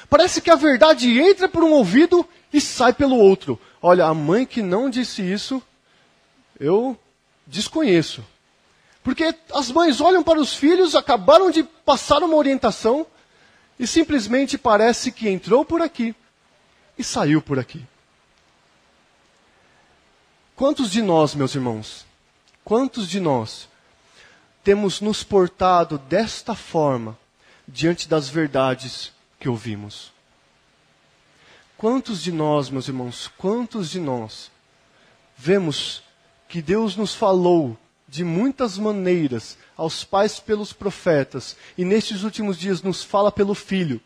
Parece 0.09 0.40
que 0.40 0.50
a 0.50 0.57
verdade 0.57 1.21
entra 1.21 1.49
por 1.49 1.62
um 1.62 1.73
ouvido 1.73 2.26
e 2.52 2.61
sai 2.61 2.92
pelo 2.92 3.16
outro. 3.16 3.59
Olha, 3.80 4.07
a 4.07 4.14
mãe 4.14 4.45
que 4.45 4.62
não 4.62 4.90
disse 4.90 5.23
isso, 5.23 5.62
eu 6.59 6.99
desconheço. 7.47 8.25
Porque 9.02 9.35
as 9.54 9.71
mães 9.71 10.00
olham 10.00 10.23
para 10.23 10.38
os 10.38 10.54
filhos, 10.54 10.95
acabaram 10.95 11.50
de 11.50 11.62
passar 11.62 12.23
uma 12.23 12.37
orientação 12.37 13.07
e 13.78 13.87
simplesmente 13.87 14.59
parece 14.59 15.11
que 15.11 15.28
entrou 15.28 15.64
por 15.64 15.80
aqui 15.80 16.14
e 16.99 17.02
saiu 17.02 17.40
por 17.40 17.59
aqui. 17.59 17.83
Quantos 20.54 20.90
de 20.90 21.00
nós, 21.00 21.35
meus 21.35 21.54
irmãos, 21.54 22.04
quantos 22.62 23.09
de 23.09 23.19
nós 23.19 23.66
temos 24.62 25.00
nos 25.00 25.25
portado 25.25 25.97
desta 25.97 26.54
forma 26.54 27.19
diante 27.66 28.07
das 28.07 28.28
verdades 28.28 29.12
que 29.38 29.49
ouvimos. 29.49 30.12
Quantos 31.81 32.23
de 32.23 32.31
nós, 32.31 32.69
meus 32.69 32.89
irmãos, 32.89 33.31
quantos 33.39 33.89
de 33.89 33.99
nós 33.99 34.51
vemos 35.35 36.03
que 36.47 36.61
Deus 36.61 36.95
nos 36.95 37.15
falou 37.15 37.75
de 38.07 38.23
muitas 38.23 38.77
maneiras 38.77 39.57
aos 39.79 40.05
pais 40.05 40.39
pelos 40.39 40.75
profetas 40.75 41.57
e 41.79 41.85
nestes 41.87 42.23
últimos 42.23 42.59
dias 42.59 42.83
nos 42.83 43.03
fala 43.03 43.33
pelo 43.33 43.55
Filho, 43.55 43.99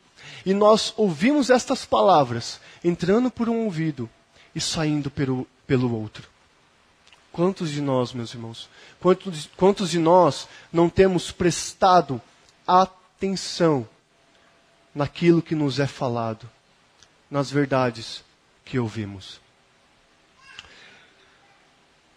e 0.46 0.54
nós 0.54 0.94
ouvimos 0.96 1.50
estas 1.50 1.84
palavras 1.84 2.60
entrando 2.84 3.28
por 3.28 3.48
um 3.48 3.64
ouvido 3.64 4.08
e 4.54 4.60
saindo 4.60 5.10
pelo, 5.10 5.44
pelo 5.66 5.92
outro? 6.00 6.28
Quantos 7.32 7.72
de 7.72 7.80
nós, 7.80 8.12
meus 8.12 8.32
irmãos, 8.32 8.70
quantos, 9.00 9.50
quantos 9.56 9.90
de 9.90 9.98
nós 9.98 10.46
não 10.72 10.88
temos 10.88 11.32
prestado 11.32 12.22
atenção 12.64 13.84
naquilo 14.94 15.42
que 15.42 15.56
nos 15.56 15.80
é 15.80 15.88
falado, 15.88 16.48
nas 17.34 17.50
verdades 17.50 18.22
que 18.64 18.78
ouvimos. 18.78 19.40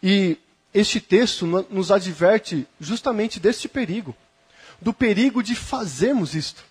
E 0.02 0.38
este 0.72 1.02
texto 1.02 1.48
nos 1.72 1.92
adverte 1.92 2.68
justamente 2.80 3.40
deste 3.40 3.68
perigo, 3.68 4.16
do 4.80 4.94
perigo 4.94 5.42
de 5.42 5.56
fazermos 5.56 6.36
isto. 6.36 6.64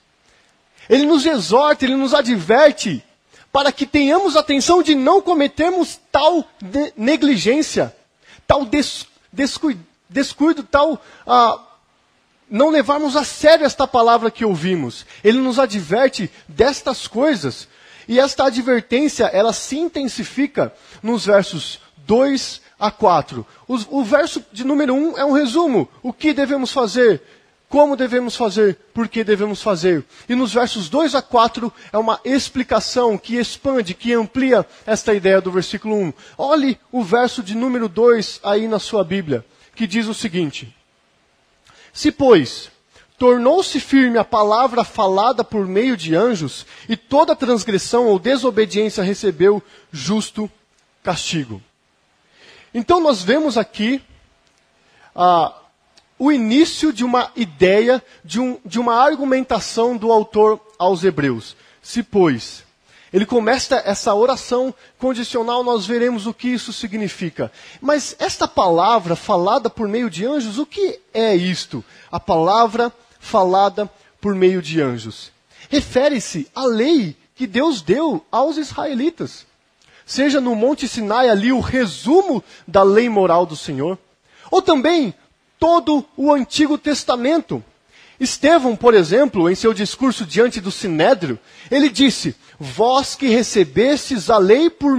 Ele 0.89 1.07
nos 1.07 1.27
exorta, 1.27 1.85
ele 1.85 1.97
nos 1.97 2.15
adverte 2.15 3.05
para 3.51 3.73
que 3.73 3.85
tenhamos 3.85 4.37
atenção 4.37 4.81
de 4.81 4.95
não 4.95 5.21
cometermos 5.21 5.99
tal 6.13 6.49
negligência, 6.97 7.97
tal 8.47 8.65
des 8.65 9.09
descuido, 9.33 9.85
descuido, 10.09 10.63
tal 10.63 11.03
ah, 11.27 11.67
não 12.49 12.71
levarmos 12.71 13.17
a 13.17 13.25
sério 13.25 13.67
esta 13.67 13.89
palavra 13.89 14.31
que 14.31 14.45
ouvimos. 14.45 15.05
Ele 15.25 15.41
nos 15.41 15.59
adverte 15.59 16.31
destas 16.47 17.09
coisas. 17.09 17.67
E 18.09 18.21
esta 18.21 18.47
advertência, 18.47 19.25
ela 19.25 19.53
se 19.53 19.77
intensifica 19.77 20.73
nos 21.03 21.27
versos 21.27 21.81
2 22.07 22.61
a 22.79 22.91
4. 22.91 23.47
O, 23.67 24.01
o 24.01 24.05
verso 24.05 24.45
de 24.53 24.65
número 24.65 24.95
1 24.95 24.97
um 24.97 25.19
é 25.19 25.25
um 25.25 25.33
resumo. 25.33 25.89
O 26.03 26.13
que 26.13 26.33
devemos 26.33 26.71
fazer? 26.71 27.23
Como 27.69 27.97
devemos 27.97 28.37
fazer? 28.37 28.79
Por 28.95 29.09
que 29.09 29.25
devemos 29.25 29.61
fazer? 29.61 30.05
E 30.29 30.35
nos 30.37 30.55
versos 30.55 30.89
2 30.89 31.17
a 31.17 31.23
4 31.23 31.73
é 31.93 31.99
uma 31.99 32.21
explicação 32.25 33.19
que 33.19 33.37
expande, 33.37 33.93
que 33.93 34.13
amplia 34.13 34.65
esta 34.87 35.13
ideia 35.13 35.41
do 35.41 35.51
versículo 35.51 35.97
1. 35.97 36.13
Olhe 36.39 36.79
o 36.93 37.03
verso 37.03 37.43
de 37.43 37.57
número 37.57 37.89
2 37.89 38.41
aí 38.45 38.69
na 38.69 38.79
sua 38.79 39.03
Bíblia, 39.03 39.45
que 39.75 39.87
diz 39.87 40.07
o 40.07 40.15
seguinte: 40.15 40.75
se, 41.93 42.13
pois, 42.13 42.71
tornou-se 43.19 43.81
firme 43.81 44.19
a 44.19 44.25
palavra 44.25 44.85
falada 44.85 45.43
por 45.43 45.67
meio 45.67 45.97
de 45.97 46.15
anjos, 46.15 46.67
e 46.89 46.97
toda 46.97 47.37
transgressão 47.37 48.07
ou 48.07 48.19
desobediência 48.19 49.03
recebeu 49.03 49.63
justo 49.91 50.51
castigo. 51.03 51.63
Então 52.75 53.01
nós 53.01 53.23
vemos 53.23 53.57
aqui 53.57 54.03
ah, 55.15 55.55
o 56.19 56.31
início 56.31 56.93
de 56.93 57.05
uma 57.05 57.31
ideia, 57.35 58.03
de, 58.25 58.41
um, 58.41 58.59
de 58.65 58.79
uma 58.79 58.95
argumentação 58.95 59.97
do 59.97 60.13
autor 60.13 60.61
aos 60.79 61.03
Hebreus. 61.03 61.57
Se, 61.81 62.03
pois, 62.03 62.65
ele 63.13 63.25
começa 63.25 63.83
essa 63.85 64.15
oração 64.15 64.75
condicional, 64.99 65.65
nós 65.65 65.87
veremos 65.87 66.27
o 66.27 66.35
que 66.35 66.49
isso 66.49 66.73
significa. 66.73 67.51
Mas 67.81 68.15
esta 68.19 68.47
palavra 68.49 69.17
falada 69.17 69.71
por 69.71 69.89
meio 69.89 70.11
de 70.11 70.27
anjos, 70.27 70.59
o 70.59 70.67
que 70.67 71.01
é 71.15 71.35
isto? 71.35 71.85
A 72.11 72.21
palavra 72.21 72.93
por 74.21 74.35
meio 74.35 74.63
de 74.63 74.81
anjos. 74.81 75.33
Refere-se 75.69 76.49
à 76.55 76.65
lei 76.65 77.17
que 77.35 77.47
Deus 77.47 77.83
deu 77.83 78.25
aos 78.31 78.57
israelitas. 78.57 79.47
seja 80.05 80.41
no 80.41 80.55
Monte 80.55 80.87
Sinai 80.87 81.29
ali 81.29 81.53
o 81.53 81.61
resumo 81.61 82.43
da 82.67 82.83
lei 82.85 83.09
moral 83.09 83.45
do 83.45 83.57
Senhor, 83.57 83.99
ou 84.51 84.63
também 84.63 85.13
todo 85.59 86.05
o 86.17 86.33
Antigo 86.33 86.79
Testamento. 86.79 87.63
Estevão, 88.19 88.77
por 88.77 88.95
exemplo, 88.95 89.51
em 89.51 89.55
seu 89.55 89.75
discurso 89.75 90.25
diante 90.25 90.61
do 90.61 90.71
Sinédrio, 90.71 91.39
ele 91.71 91.89
disse: 91.89 92.35
Vós 92.59 93.15
que 93.15 93.29
recebestes 93.29 94.31
a 94.31 94.39
lei 94.39 94.71
por, 94.71 94.97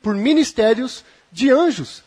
por 0.00 0.14
ministérios 0.14 1.04
de 1.30 1.50
anjos. 1.50 2.02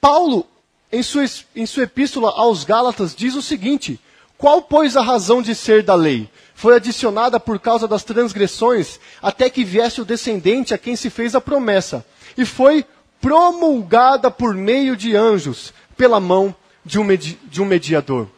Paulo, 0.00 0.46
em 0.92 1.02
sua, 1.02 1.24
em 1.54 1.66
sua 1.66 1.82
epístola 1.82 2.30
aos 2.30 2.62
Gálatas, 2.62 3.14
diz 3.14 3.34
o 3.34 3.42
seguinte: 3.42 3.98
Qual, 4.38 4.62
pois, 4.62 4.96
a 4.96 5.02
razão 5.02 5.40
de 5.40 5.54
ser 5.54 5.82
da 5.82 5.94
lei? 5.94 6.28
Foi 6.54 6.76
adicionada 6.76 7.40
por 7.40 7.58
causa 7.58 7.88
das 7.88 8.04
transgressões, 8.04 8.98
até 9.22 9.48
que 9.48 9.64
viesse 9.64 10.00
o 10.00 10.04
descendente 10.04 10.74
a 10.74 10.78
quem 10.78 10.96
se 10.96 11.10
fez 11.10 11.34
a 11.34 11.40
promessa, 11.40 12.04
e 12.36 12.44
foi 12.44 12.84
promulgada 13.20 14.30
por 14.30 14.54
meio 14.54 14.96
de 14.96 15.16
anjos, 15.16 15.72
pela 15.96 16.20
mão 16.20 16.54
de 16.84 16.98
um, 16.98 17.04
medi 17.04 17.38
de 17.44 17.62
um 17.62 17.64
mediador. 17.64 18.28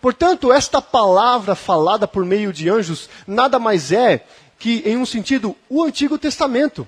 Portanto, 0.00 0.52
esta 0.52 0.80
palavra 0.80 1.54
falada 1.54 2.06
por 2.06 2.24
meio 2.24 2.52
de 2.52 2.68
anjos 2.68 3.08
nada 3.26 3.58
mais 3.58 3.90
é 3.90 4.24
que, 4.58 4.82
em 4.86 4.96
um 4.96 5.04
sentido, 5.04 5.56
o 5.68 5.82
Antigo 5.82 6.16
Testamento. 6.16 6.86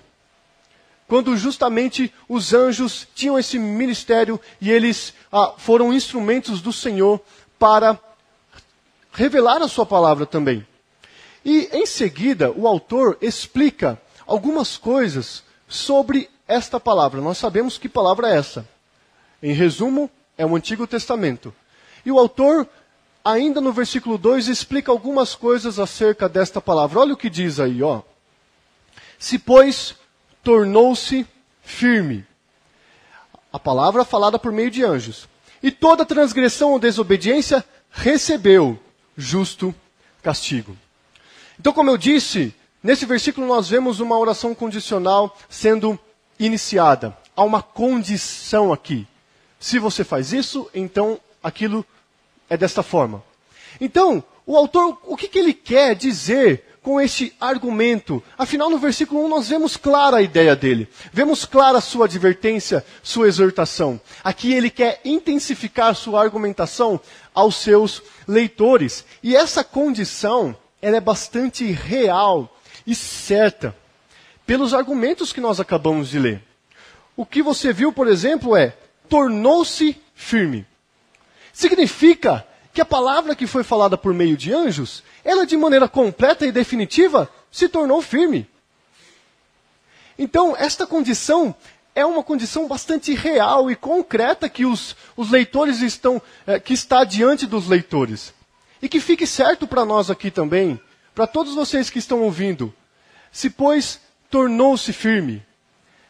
Quando 1.08 1.36
justamente 1.36 2.12
os 2.28 2.54
anjos 2.54 3.06
tinham 3.16 3.36
esse 3.36 3.58
ministério 3.58 4.40
e 4.60 4.70
eles 4.70 5.12
ah, 5.32 5.54
foram 5.58 5.92
instrumentos 5.92 6.60
do 6.60 6.72
Senhor 6.72 7.20
para 7.58 7.98
revelar 9.12 9.62
a 9.62 9.68
sua 9.68 9.86
palavra 9.86 10.26
também. 10.26 10.66
E 11.44 11.68
em 11.72 11.86
seguida, 11.86 12.50
o 12.50 12.66
autor 12.66 13.16
explica 13.20 14.00
algumas 14.26 14.76
coisas 14.76 15.42
sobre 15.66 16.28
esta 16.46 16.78
palavra. 16.78 17.20
Nós 17.20 17.38
sabemos 17.38 17.78
que 17.78 17.88
palavra 17.88 18.28
é 18.28 18.36
essa. 18.36 18.68
Em 19.42 19.52
resumo, 19.52 20.10
é 20.36 20.44
o 20.44 20.54
Antigo 20.54 20.86
Testamento. 20.86 21.54
E 22.04 22.10
o 22.10 22.18
autor, 22.18 22.68
ainda 23.24 23.60
no 23.60 23.72
versículo 23.72 24.18
2, 24.18 24.48
explica 24.48 24.90
algumas 24.90 25.34
coisas 25.34 25.78
acerca 25.78 26.28
desta 26.28 26.60
palavra. 26.60 27.00
Olha 27.00 27.14
o 27.14 27.16
que 27.16 27.30
diz 27.30 27.58
aí, 27.58 27.82
ó. 27.82 28.02
Se, 29.18 29.38
pois, 29.38 29.94
tornou-se 30.42 31.26
firme. 31.62 32.26
A 33.52 33.58
palavra 33.58 34.04
falada 34.04 34.38
por 34.38 34.52
meio 34.52 34.70
de 34.70 34.84
anjos. 34.84 35.28
E 35.62 35.70
toda 35.70 36.06
transgressão 36.06 36.72
ou 36.72 36.78
desobediência 36.78 37.64
recebeu 37.90 38.78
justo 39.16 39.74
castigo. 40.22 40.76
Então, 41.58 41.72
como 41.72 41.90
eu 41.90 41.98
disse, 41.98 42.54
nesse 42.82 43.04
versículo 43.04 43.46
nós 43.46 43.68
vemos 43.68 44.00
uma 44.00 44.18
oração 44.18 44.54
condicional 44.54 45.36
sendo 45.48 45.98
iniciada. 46.38 47.16
Há 47.36 47.44
uma 47.44 47.62
condição 47.62 48.72
aqui. 48.72 49.06
Se 49.58 49.78
você 49.78 50.02
faz 50.04 50.32
isso, 50.32 50.68
então 50.74 51.20
aquilo 51.42 51.84
é 52.48 52.56
desta 52.56 52.82
forma. 52.82 53.22
Então, 53.80 54.24
o 54.46 54.56
autor, 54.56 54.98
o 55.04 55.16
que, 55.16 55.28
que 55.28 55.38
ele 55.38 55.52
quer 55.52 55.94
dizer 55.94 56.69
com 56.82 57.00
este 57.00 57.34
argumento? 57.40 58.22
Afinal, 58.38 58.70
no 58.70 58.78
versículo 58.78 59.24
1 59.24 59.28
nós 59.28 59.48
vemos 59.48 59.76
clara 59.76 60.18
a 60.18 60.22
ideia 60.22 60.56
dele. 60.56 60.88
Vemos 61.12 61.44
clara 61.44 61.78
a 61.78 61.82
sua 61.82 62.06
advertência, 62.06 62.84
sua 63.02 63.28
exortação. 63.28 64.00
Aqui 64.24 64.52
ele 64.52 64.70
quer 64.70 65.00
intensificar 65.04 65.94
sua 65.94 66.22
argumentação 66.22 67.00
aos 67.34 67.56
seus 67.56 68.02
leitores. 68.26 69.04
E 69.22 69.36
essa 69.36 69.62
condição, 69.62 70.56
ela 70.80 70.96
é 70.96 71.00
bastante 71.00 71.64
real 71.70 72.56
e 72.86 72.94
certa 72.94 73.74
pelos 74.46 74.74
argumentos 74.74 75.32
que 75.32 75.40
nós 75.40 75.60
acabamos 75.60 76.08
de 76.08 76.18
ler. 76.18 76.42
O 77.16 77.24
que 77.24 77.42
você 77.42 77.72
viu, 77.72 77.92
por 77.92 78.08
exemplo, 78.08 78.56
é 78.56 78.74
tornou-se 79.08 80.00
firme. 80.14 80.66
Significa 81.52 82.46
que 82.80 82.82
a 82.82 82.86
palavra 82.86 83.36
que 83.36 83.46
foi 83.46 83.62
falada 83.62 83.94
por 83.98 84.14
meio 84.14 84.38
de 84.38 84.54
anjos, 84.54 85.02
ela 85.22 85.44
de 85.44 85.54
maneira 85.54 85.86
completa 85.86 86.46
e 86.46 86.52
definitiva 86.52 87.30
se 87.52 87.68
tornou 87.68 88.00
firme. 88.00 88.48
Então, 90.18 90.56
esta 90.56 90.86
condição 90.86 91.54
é 91.94 92.06
uma 92.06 92.22
condição 92.22 92.66
bastante 92.66 93.12
real 93.14 93.70
e 93.70 93.76
concreta 93.76 94.48
que 94.48 94.64
os, 94.64 94.96
os 95.14 95.30
leitores 95.30 95.82
estão, 95.82 96.22
é, 96.46 96.58
que 96.58 96.72
está 96.72 97.04
diante 97.04 97.46
dos 97.46 97.68
leitores. 97.68 98.32
E 98.80 98.88
que 98.88 98.98
fique 98.98 99.26
certo 99.26 99.66
para 99.66 99.84
nós 99.84 100.10
aqui 100.10 100.30
também, 100.30 100.80
para 101.14 101.26
todos 101.26 101.54
vocês 101.54 101.90
que 101.90 101.98
estão 101.98 102.22
ouvindo. 102.22 102.72
Se, 103.30 103.50
pois, 103.50 104.00
tornou-se 104.30 104.90
firme. 104.90 105.42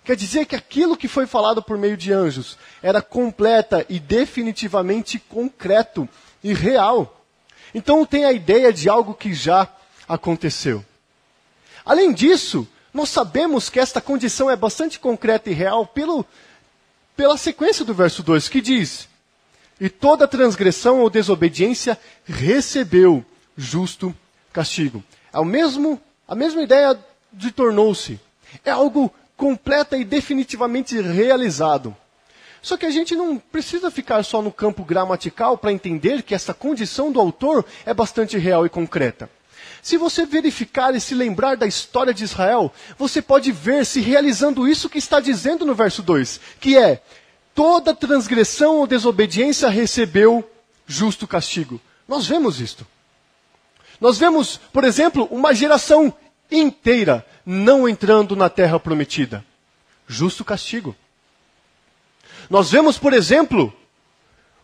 Quer 0.04 0.14
dizer 0.14 0.46
que 0.46 0.54
aquilo 0.54 0.96
que 0.96 1.08
foi 1.08 1.26
falado 1.26 1.64
por 1.64 1.76
meio 1.76 1.96
de 1.96 2.12
anjos 2.12 2.56
era 2.80 3.02
completa 3.02 3.84
e 3.88 3.98
definitivamente 3.98 5.18
concreto 5.18 6.08
e 6.42 6.52
real. 6.52 7.24
Então 7.74 8.04
tem 8.04 8.24
a 8.24 8.32
ideia 8.32 8.72
de 8.72 8.88
algo 8.88 9.14
que 9.14 9.32
já 9.32 9.68
aconteceu. 10.08 10.84
Além 11.84 12.12
disso, 12.12 12.66
nós 12.92 13.08
sabemos 13.08 13.70
que 13.70 13.78
esta 13.78 14.00
condição 14.00 14.50
é 14.50 14.56
bastante 14.56 14.98
concreta 14.98 15.50
e 15.50 15.54
real 15.54 15.86
pelo, 15.86 16.26
pela 17.16 17.36
sequência 17.36 17.84
do 17.84 17.94
verso 17.94 18.22
2, 18.22 18.48
que 18.48 18.60
diz: 18.60 19.08
E 19.80 19.88
toda 19.88 20.26
transgressão 20.26 21.00
ou 21.00 21.10
desobediência 21.10 21.98
recebeu 22.24 23.24
justo 23.56 24.14
castigo. 24.52 25.02
É 25.32 25.38
o 25.38 25.44
mesmo, 25.44 26.00
a 26.26 26.34
mesma 26.34 26.62
ideia 26.62 26.98
de 27.32 27.50
tornou-se. 27.52 28.18
É 28.64 28.70
algo 28.70 29.12
completa 29.36 29.96
e 29.96 30.04
definitivamente 30.04 31.00
realizado. 31.00 31.96
Só 32.62 32.76
que 32.76 32.86
a 32.86 32.90
gente 32.90 33.16
não 33.16 33.38
precisa 33.38 33.90
ficar 33.90 34.22
só 34.22 34.42
no 34.42 34.52
campo 34.52 34.84
gramatical 34.84 35.56
para 35.56 35.72
entender 35.72 36.22
que 36.22 36.34
essa 36.34 36.52
condição 36.52 37.10
do 37.10 37.20
autor 37.20 37.64
é 37.86 37.94
bastante 37.94 38.36
real 38.36 38.66
e 38.66 38.68
concreta. 38.68 39.30
Se 39.82 39.96
você 39.96 40.26
verificar 40.26 40.94
e 40.94 41.00
se 41.00 41.14
lembrar 41.14 41.56
da 41.56 41.66
história 41.66 42.12
de 42.12 42.24
Israel, 42.24 42.72
você 42.98 43.22
pode 43.22 43.50
ver 43.50 43.86
se 43.86 44.00
realizando 44.00 44.68
isso 44.68 44.90
que 44.90 44.98
está 44.98 45.20
dizendo 45.20 45.64
no 45.64 45.74
verso 45.74 46.02
2, 46.02 46.40
que 46.60 46.76
é: 46.76 47.02
toda 47.54 47.94
transgressão 47.94 48.76
ou 48.76 48.86
desobediência 48.86 49.68
recebeu 49.68 50.48
justo 50.86 51.26
castigo. 51.26 51.80
Nós 52.06 52.26
vemos 52.26 52.60
isto. 52.60 52.86
Nós 54.00 54.18
vemos, 54.18 54.58
por 54.72 54.84
exemplo, 54.84 55.28
uma 55.30 55.54
geração 55.54 56.12
inteira 56.50 57.24
não 57.44 57.88
entrando 57.88 58.34
na 58.34 58.48
terra 58.48 58.78
prometida. 58.78 59.44
Justo 60.06 60.44
castigo. 60.44 60.96
Nós 62.50 62.68
vemos, 62.72 62.98
por 62.98 63.12
exemplo, 63.12 63.72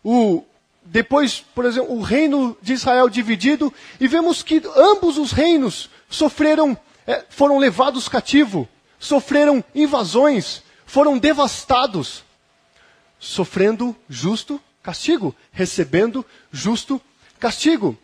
o 0.03 0.42
depois, 0.85 1.44
por 1.55 1.64
exemplo, 1.64 1.96
o 1.96 2.03
reino 2.03 2.57
de 2.61 2.72
Israel 2.72 3.09
dividido 3.09 3.72
e 3.99 4.07
vemos 4.07 4.42
que 4.42 4.62
ambos 4.77 5.18
os 5.18 5.33
reinos 5.33 5.88
sofreram, 6.09 6.77
é, 7.07 7.25
foram 7.29 7.59
levados 7.59 8.09
cativo, 8.09 8.68
sofreram 8.99 9.64
invasões, 9.75 10.62
foram 10.85 11.18
devastados, 11.18 12.25
sofrendo 13.18 13.96
justo 14.09 14.61
castigo, 14.83 15.35
recebendo 15.53 16.25
justo 16.53 17.01
castigo. 17.38 17.96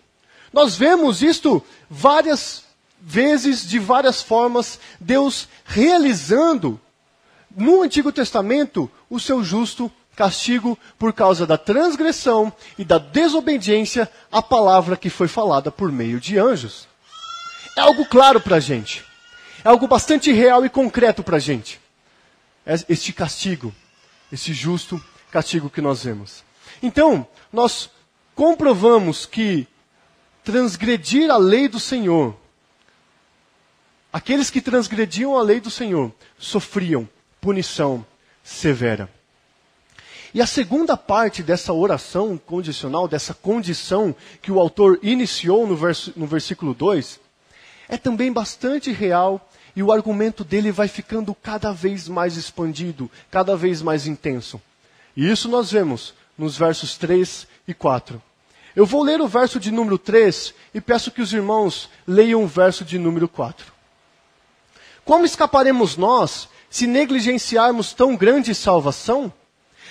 Nós 0.53 0.77
vemos 0.77 1.23
isto 1.23 1.65
várias 1.89 2.65
vezes, 3.01 3.67
de 3.69 3.79
várias 3.79 4.23
formas, 4.23 4.79
Deus 5.01 5.49
realizando 5.65 6.81
no 7.57 7.83
Antigo 7.83 8.13
Testamento 8.13 8.91
o 9.09 9.19
seu 9.19 9.43
justo 9.43 9.91
castigo 10.15 10.79
por 10.99 11.13
causa 11.13 11.47
da 11.47 11.57
transgressão 11.57 12.53
e 12.79 12.85
da 12.85 12.99
desobediência 12.99 14.11
à 14.31 14.43
palavra 14.43 14.97
que 14.97 15.09
foi 15.09 15.29
falada 15.29 15.71
por 15.71 15.91
meio 15.91 16.21
de 16.21 16.39
anjos. 16.39 16.87
É 17.77 17.81
algo 17.81 18.05
claro 18.07 18.41
para 18.41 18.57
a 18.57 18.61
gente. 18.61 19.05
É 19.65 19.69
algo 19.69 19.87
bastante 19.87 20.33
real 20.33 20.65
e 20.65 20.69
concreto 20.69 21.23
para 21.23 21.37
a 21.37 21.41
gente. 21.41 21.81
É 22.67 22.75
este 22.89 23.13
castigo, 23.13 23.75
esse 24.31 24.53
justo 24.53 25.03
castigo 25.31 25.71
que 25.71 25.81
nós 25.81 26.05
vemos. 26.05 26.45
Então, 26.83 27.27
nós 27.53 27.91
comprovamos 28.35 29.25
que 29.25 29.67
transgredir 30.45 31.31
a 31.31 31.37
lei 31.37 31.69
do 31.69 31.81
Senhor 31.81 32.37
Aqueles 34.13 34.51
que 34.51 34.61
transgrediam 34.61 35.39
a 35.39 35.43
lei 35.43 35.59
do 35.59 35.71
Senhor 35.71 36.13
sofriam 36.39 37.09
punição 37.43 38.07
severa. 38.45 39.11
E 40.33 40.41
a 40.41 40.47
segunda 40.47 40.97
parte 40.97 41.43
dessa 41.43 41.73
oração 41.73 42.39
condicional, 42.39 43.09
dessa 43.09 43.35
condição 43.35 44.15
que 44.41 44.53
o 44.53 44.61
autor 44.61 44.99
iniciou 45.03 45.67
no, 45.67 45.77
verso, 45.77 46.13
no 46.17 46.27
versículo 46.27 46.73
2, 46.73 47.21
é 47.89 47.99
também 47.99 48.33
bastante 48.33 48.93
real 48.93 49.51
e 49.75 49.83
o 49.83 49.91
argumento 49.91 50.45
dele 50.45 50.71
vai 50.71 50.87
ficando 50.87 51.35
cada 51.35 51.73
vez 51.73 52.09
mais 52.09 52.37
expandido, 52.37 53.11
cada 53.29 53.57
vez 53.57 53.83
mais 53.83 54.07
intenso. 54.07 54.63
E 55.17 55.29
isso 55.29 55.49
nós 55.49 55.73
vemos 55.73 56.15
nos 56.39 56.57
versos 56.57 56.97
3 56.97 57.47
e 57.67 57.75
4. 57.75 58.23
Eu 58.75 58.87
vou 58.87 59.03
ler 59.03 59.21
o 59.21 59.29
verso 59.29 59.59
de 59.59 59.71
número 59.71 59.99
3 59.99 60.55
e 60.73 60.81
peço 60.81 61.11
que 61.11 61.21
os 61.21 61.33
irmãos 61.33 61.91
leiam 62.07 62.45
o 62.45 62.47
verso 62.47 62.85
de 62.85 62.99
número 62.99 63.29
4. 63.29 63.73
Como 65.05 65.27
escaparemos 65.27 65.97
nós 65.97 66.49
se 66.73 66.87
negligenciarmos 66.87 67.93
tão 67.93 68.17
grande 68.17 68.55
salvação, 68.55 69.31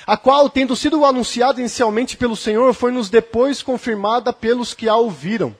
a 0.07 0.17
qual, 0.17 0.49
tendo 0.49 0.75
sido 0.75 1.05
anunciada 1.05 1.59
inicialmente 1.59 2.17
pelo 2.17 2.35
Senhor, 2.35 2.73
foi-nos 2.73 3.07
depois 3.07 3.61
confirmada 3.61 4.33
pelos 4.33 4.73
que 4.73 4.89
a 4.89 4.95
ouviram. 4.95 5.55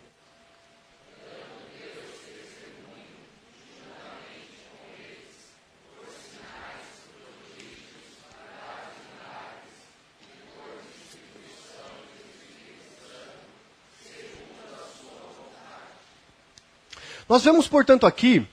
Nós 17.30 17.44
vemos, 17.44 17.68
portanto, 17.68 18.08
aqui 18.08 18.48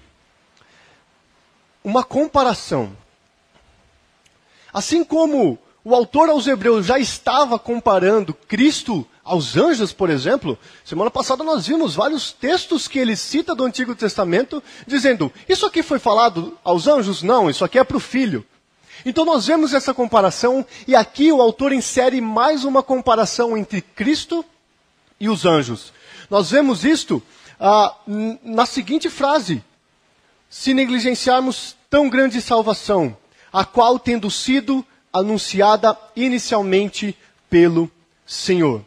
uma 1.83 2.03
comparação. 2.05 2.97
Assim 4.73 5.03
como 5.05 5.59
o 5.85 5.95
autor 5.95 6.29
aos 6.29 6.47
Hebreus 6.47 6.87
já 6.87 6.99
estava 6.99 7.59
comparando 7.59 8.35
Cristo 8.35 9.07
aos 9.25 9.57
anjos, 9.57 9.93
por 9.93 10.11
exemplo, 10.11 10.59
semana 10.85 11.11
passada 11.11 11.45
nós 11.45 11.67
vimos 11.67 11.95
vários 11.95 12.33
textos 12.33 12.88
que 12.88 12.99
ele 12.99 13.17
cita 13.17 13.55
do 13.55 13.64
Antigo 13.64 13.95
Testamento, 13.95 14.62
dizendo: 14.87 15.33
Isso 15.49 15.67
aqui 15.67 15.83
foi 15.83 15.99
falado 15.99 16.59
aos 16.64 16.87
anjos? 16.87 17.23
Não, 17.23 17.49
isso 17.49 17.64
aqui 17.64 17.79
é 17.79 17.85
para 17.85 17.97
o 17.97 18.01
filho. 18.01 18.45
Então 19.05 19.25
nós 19.25 19.47
vemos 19.47 19.73
essa 19.75 19.95
comparação, 19.95 20.67
e 20.87 20.95
aqui 20.95 21.33
o 21.33 21.41
autor 21.41 21.73
insere 21.73 22.21
mais 22.21 22.64
uma 22.64 22.83
comparação 22.83 23.57
entre 23.57 23.81
Cristo 23.81 24.45
e 25.21 25.29
os 25.29 25.45
anjos. 25.45 25.93
Nós 26.29 26.51
vemos 26.51 26.85
isto 26.85 27.23
ah, 27.61 27.95
na 28.43 28.67
seguinte 28.67 29.09
frase: 29.09 29.62
Se 30.49 30.73
negligenciarmos 30.73 31.77
tão 31.91 32.09
grande 32.09 32.41
salvação, 32.41 33.17
a 33.53 33.65
qual 33.65 33.99
tendo 33.99 34.31
sido 34.31 34.85
anunciada 35.13 35.97
inicialmente 36.15 37.17
pelo 37.49 37.91
Senhor. 38.27 38.85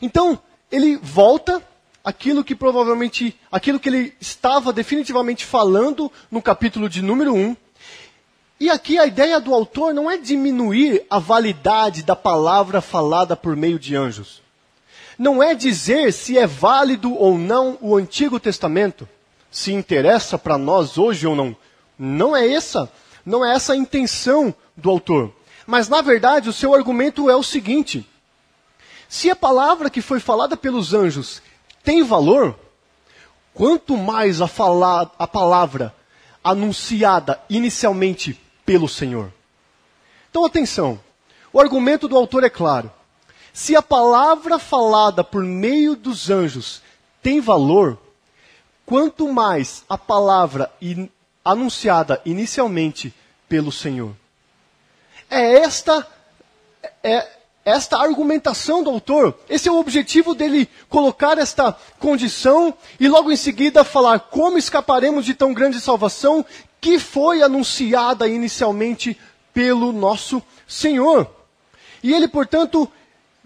Então, 0.00 0.38
ele 0.70 0.96
volta 0.96 1.62
aquilo 2.04 2.44
que 2.44 2.54
provavelmente, 2.54 3.38
aquilo 3.50 3.80
que 3.80 3.88
ele 3.88 4.14
estava 4.20 4.72
definitivamente 4.72 5.44
falando 5.44 6.10
no 6.30 6.42
capítulo 6.42 6.88
de 6.88 7.02
número 7.02 7.34
1. 7.34 7.56
E 8.60 8.70
aqui 8.70 8.98
a 8.98 9.06
ideia 9.06 9.40
do 9.40 9.52
autor 9.52 9.92
não 9.92 10.10
é 10.10 10.16
diminuir 10.16 11.04
a 11.10 11.18
validade 11.18 12.02
da 12.02 12.14
palavra 12.14 12.80
falada 12.80 13.36
por 13.36 13.56
meio 13.56 13.78
de 13.78 13.96
anjos 13.96 14.44
não 15.18 15.42
é 15.42 15.54
dizer 15.54 16.12
se 16.12 16.38
é 16.38 16.46
válido 16.46 17.14
ou 17.14 17.38
não 17.38 17.78
o 17.80 17.96
Antigo 17.96 18.40
Testamento, 18.40 19.08
se 19.54 19.72
interessa 19.72 20.36
para 20.36 20.58
nós 20.58 20.98
hoje 20.98 21.28
ou 21.28 21.36
não. 21.36 21.56
Não 21.96 22.36
é 22.36 22.50
essa, 22.50 22.90
não 23.24 23.46
é 23.46 23.54
essa 23.54 23.72
a 23.72 23.76
intenção 23.76 24.52
do 24.76 24.90
autor. 24.90 25.32
Mas 25.64 25.88
na 25.88 26.02
verdade, 26.02 26.48
o 26.48 26.52
seu 26.52 26.74
argumento 26.74 27.30
é 27.30 27.36
o 27.36 27.42
seguinte: 27.42 28.04
se 29.08 29.30
a 29.30 29.36
palavra 29.36 29.88
que 29.88 30.02
foi 30.02 30.18
falada 30.18 30.56
pelos 30.56 30.92
anjos 30.92 31.40
tem 31.84 32.02
valor, 32.02 32.58
quanto 33.54 33.96
mais 33.96 34.40
a, 34.40 34.48
falar, 34.48 35.08
a 35.16 35.26
palavra 35.26 35.94
anunciada 36.42 37.40
inicialmente 37.48 38.36
pelo 38.66 38.88
Senhor. 38.88 39.32
Então 40.30 40.44
atenção, 40.44 40.98
o 41.52 41.60
argumento 41.60 42.08
do 42.08 42.16
autor 42.16 42.42
é 42.42 42.50
claro. 42.50 42.90
Se 43.52 43.76
a 43.76 43.82
palavra 43.82 44.58
falada 44.58 45.22
por 45.22 45.44
meio 45.44 45.94
dos 45.94 46.28
anjos 46.28 46.82
tem 47.22 47.40
valor, 47.40 47.96
quanto 48.86 49.28
mais 49.32 49.84
a 49.88 49.96
palavra 49.96 50.70
in, 50.80 51.08
anunciada 51.44 52.20
inicialmente 52.24 53.14
pelo 53.48 53.72
Senhor. 53.72 54.14
É 55.30 55.58
esta 55.58 56.06
é 57.02 57.26
esta 57.64 57.96
argumentação 57.96 58.82
do 58.82 58.90
autor. 58.90 59.38
Esse 59.48 59.68
é 59.68 59.72
o 59.72 59.78
objetivo 59.78 60.34
dele 60.34 60.68
colocar 60.88 61.38
esta 61.38 61.74
condição 61.98 62.74
e 63.00 63.08
logo 63.08 63.32
em 63.32 63.36
seguida 63.36 63.82
falar 63.84 64.20
como 64.20 64.58
escaparemos 64.58 65.24
de 65.24 65.32
tão 65.32 65.54
grande 65.54 65.80
salvação 65.80 66.44
que 66.78 66.98
foi 66.98 67.42
anunciada 67.42 68.28
inicialmente 68.28 69.18
pelo 69.54 69.92
nosso 69.92 70.42
Senhor. 70.66 71.26
E 72.02 72.12
ele, 72.12 72.28
portanto, 72.28 72.90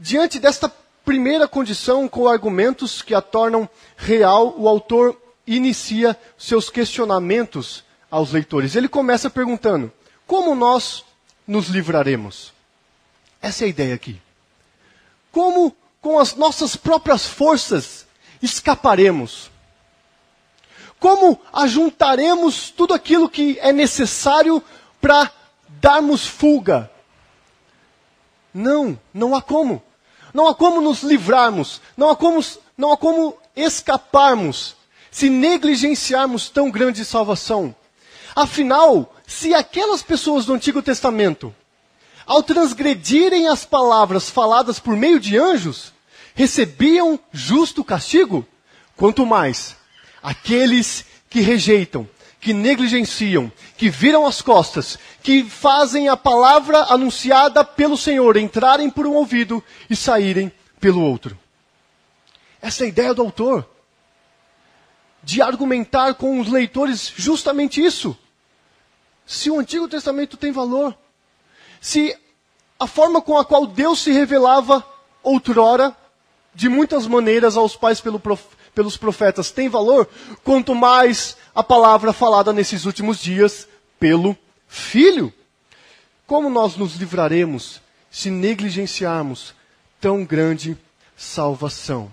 Diante 0.00 0.38
desta 0.38 0.72
primeira 1.04 1.48
condição, 1.48 2.06
com 2.06 2.28
argumentos 2.28 3.02
que 3.02 3.12
a 3.12 3.20
tornam 3.20 3.68
real, 3.96 4.54
o 4.56 4.68
autor 4.68 5.16
inicia 5.56 6.16
seus 6.36 6.68
questionamentos 6.68 7.82
aos 8.10 8.32
leitores. 8.32 8.76
Ele 8.76 8.88
começa 8.88 9.30
perguntando: 9.30 9.92
como 10.26 10.54
nós 10.54 11.04
nos 11.46 11.68
livraremos? 11.68 12.52
Essa 13.40 13.64
é 13.64 13.66
a 13.66 13.70
ideia 13.70 13.94
aqui. 13.94 14.20
Como, 15.32 15.74
com 16.00 16.18
as 16.18 16.34
nossas 16.34 16.76
próprias 16.76 17.26
forças, 17.26 18.06
escaparemos? 18.42 19.50
Como 21.00 21.40
ajuntaremos 21.52 22.70
tudo 22.70 22.92
aquilo 22.92 23.28
que 23.28 23.58
é 23.60 23.72
necessário 23.72 24.62
para 25.00 25.30
darmos 25.80 26.26
fuga? 26.26 26.90
Não, 28.52 28.98
não 29.14 29.34
há 29.34 29.40
como. 29.40 29.82
Não 30.34 30.46
há 30.46 30.54
como 30.54 30.80
nos 30.80 31.02
livrarmos, 31.02 31.80
não 31.96 32.10
há 32.10 32.16
como, 32.16 32.44
não 32.76 32.92
há 32.92 32.96
como 32.96 33.38
escaparmos 33.56 34.76
se 35.10 35.28
negligenciarmos 35.30 36.48
tão 36.48 36.70
grande 36.70 37.04
salvação. 37.04 37.74
Afinal, 38.34 39.14
se 39.26 39.54
aquelas 39.54 40.02
pessoas 40.02 40.46
do 40.46 40.54
Antigo 40.54 40.82
Testamento, 40.82 41.54
ao 42.26 42.42
transgredirem 42.42 43.48
as 43.48 43.64
palavras 43.64 44.28
faladas 44.30 44.78
por 44.78 44.96
meio 44.96 45.18
de 45.18 45.38
anjos, 45.38 45.92
recebiam 46.34 47.18
justo 47.32 47.82
castigo, 47.82 48.46
quanto 48.96 49.26
mais 49.26 49.76
aqueles 50.22 51.04
que 51.28 51.40
rejeitam 51.40 52.08
que 52.40 52.52
negligenciam, 52.52 53.50
que 53.76 53.90
viram 53.90 54.26
as 54.26 54.40
costas, 54.40 54.98
que 55.22 55.44
fazem 55.44 56.08
a 56.08 56.16
palavra 56.16 56.78
anunciada 56.88 57.64
pelo 57.64 57.96
Senhor 57.96 58.36
entrarem 58.36 58.88
por 58.88 59.06
um 59.06 59.14
ouvido 59.14 59.62
e 59.90 59.96
saírem 59.96 60.52
pelo 60.80 61.02
outro. 61.02 61.38
Essa 62.62 62.84
é 62.84 62.86
a 62.86 62.88
ideia 62.88 63.14
do 63.14 63.22
autor. 63.22 63.68
De 65.28 65.42
argumentar 65.42 66.14
com 66.14 66.40
os 66.40 66.48
leitores 66.48 67.12
justamente 67.14 67.84
isso. 67.84 68.16
Se 69.26 69.50
o 69.50 69.58
Antigo 69.60 69.86
Testamento 69.86 70.38
tem 70.38 70.50
valor, 70.50 70.96
se 71.82 72.16
a 72.80 72.86
forma 72.86 73.20
com 73.20 73.36
a 73.36 73.44
qual 73.44 73.66
Deus 73.66 73.98
se 73.98 74.10
revelava 74.10 74.82
outrora, 75.22 75.94
de 76.54 76.70
muitas 76.70 77.06
maneiras 77.06 77.58
aos 77.58 77.76
pais 77.76 78.00
pelo 78.00 78.18
prof, 78.18 78.42
pelos 78.74 78.96
profetas 78.96 79.50
tem 79.50 79.68
valor, 79.68 80.08
quanto 80.42 80.74
mais 80.74 81.36
a 81.54 81.62
palavra 81.62 82.14
falada 82.14 82.50
nesses 82.50 82.86
últimos 82.86 83.20
dias 83.20 83.68
pelo 84.00 84.34
Filho. 84.66 85.30
Como 86.26 86.48
nós 86.48 86.74
nos 86.74 86.96
livraremos 86.96 87.82
se 88.10 88.30
negligenciarmos 88.30 89.54
tão 90.00 90.24
grande 90.24 90.74
salvação? 91.14 92.10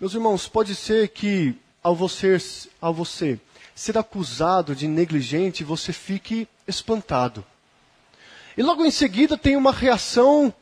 Meus 0.00 0.14
irmãos, 0.14 0.46
pode 0.46 0.76
ser 0.76 1.08
que 1.08 1.56
ao 1.82 1.92
você, 1.92 2.38
ao 2.80 2.94
você 2.94 3.36
ser 3.74 3.98
acusado 3.98 4.72
de 4.72 4.86
negligente, 4.86 5.64
você 5.64 5.92
fique 5.92 6.46
espantado. 6.68 7.44
E 8.56 8.62
logo 8.62 8.84
em 8.84 8.92
seguida 8.92 9.36
tem 9.36 9.56
uma 9.56 9.72
reação 9.72 10.54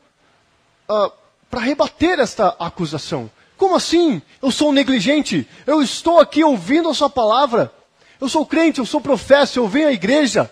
uh, 0.89 1.11
para 1.51 1.61
rebater 1.61 2.19
esta 2.19 2.47
acusação. 2.57 3.29
Como 3.55 3.75
assim? 3.75 4.23
Eu 4.41 4.49
sou 4.49 4.73
negligente? 4.73 5.47
Eu 5.67 5.83
estou 5.83 6.19
aqui 6.19 6.43
ouvindo 6.43 6.89
a 6.89 6.95
sua 6.95 7.09
palavra. 7.09 7.71
Eu 8.19 8.27
sou 8.27 8.43
crente, 8.43 8.79
eu 8.79 8.87
sou 8.87 8.99
profeta, 8.99 9.59
eu 9.59 9.67
venho 9.67 9.89
à 9.89 9.93
igreja. 9.93 10.49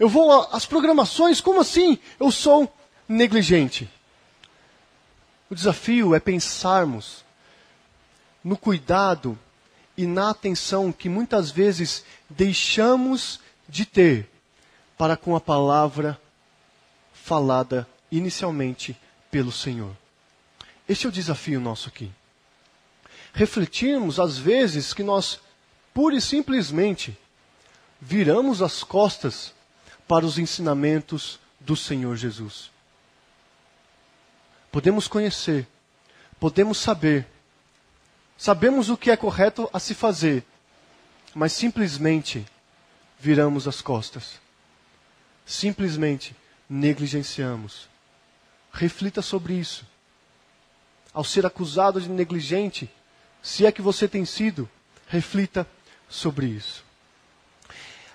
Eu 0.00 0.08
vou 0.08 0.32
às 0.50 0.66
programações. 0.66 1.40
Como 1.40 1.60
assim? 1.60 1.96
Eu 2.18 2.32
sou 2.32 2.72
negligente. 3.08 3.88
O 5.48 5.54
desafio 5.54 6.12
é 6.12 6.18
pensarmos 6.18 7.29
no 8.42 8.56
cuidado 8.56 9.38
e 9.96 10.06
na 10.06 10.30
atenção 10.30 10.92
que 10.92 11.08
muitas 11.08 11.50
vezes 11.50 12.04
deixamos 12.28 13.40
de 13.68 13.84
ter 13.84 14.30
para 14.96 15.16
com 15.16 15.36
a 15.36 15.40
palavra 15.40 16.20
falada 17.12 17.86
inicialmente 18.10 18.96
pelo 19.30 19.52
Senhor. 19.52 19.96
Este 20.88 21.06
é 21.06 21.08
o 21.08 21.12
desafio 21.12 21.60
nosso 21.60 21.88
aqui 21.88 22.10
refletirmos, 23.32 24.18
às 24.18 24.38
vezes, 24.38 24.92
que 24.92 25.02
nós, 25.02 25.40
pura 25.94 26.16
e 26.16 26.20
simplesmente, 26.20 27.16
viramos 28.00 28.62
as 28.62 28.82
costas 28.82 29.54
para 30.06 30.24
os 30.24 30.38
ensinamentos 30.38 31.38
do 31.58 31.76
Senhor 31.76 32.16
Jesus. 32.16 32.70
Podemos 34.72 35.06
conhecer, 35.08 35.66
podemos 36.38 36.78
saber, 36.78 37.26
sabemos 38.40 38.88
o 38.88 38.96
que 38.96 39.10
é 39.10 39.16
correto 39.18 39.68
a 39.70 39.78
se 39.78 39.94
fazer, 39.94 40.42
mas 41.34 41.52
simplesmente 41.52 42.46
viramos 43.18 43.68
as 43.68 43.82
costas. 43.82 44.40
Simplesmente 45.44 46.34
negligenciamos. 46.66 47.86
Reflita 48.72 49.20
sobre 49.20 49.52
isso. 49.52 49.84
Ao 51.12 51.22
ser 51.22 51.44
acusado 51.44 52.00
de 52.00 52.08
negligente, 52.08 52.90
se 53.42 53.66
é 53.66 53.70
que 53.70 53.82
você 53.82 54.08
tem 54.08 54.24
sido, 54.24 54.66
reflita 55.06 55.66
sobre 56.08 56.46
isso. 56.46 56.82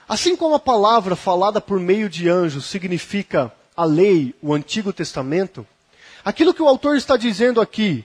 Assim 0.10 0.36
como 0.36 0.56
a 0.56 0.60
palavra 0.60 1.16
falada 1.16 1.62
por 1.62 1.80
meio 1.80 2.10
de 2.10 2.28
anjos 2.28 2.66
significa 2.66 3.54
a 3.78 3.86
lei, 3.86 4.34
o 4.42 4.56
Antigo 4.56 4.92
Testamento, 4.92 5.68
aquilo 6.24 6.54
que 6.54 6.64
o 6.64 6.68
autor 6.68 6.98
está 6.98 7.16
dizendo 7.16 7.62
aqui, 7.62 8.04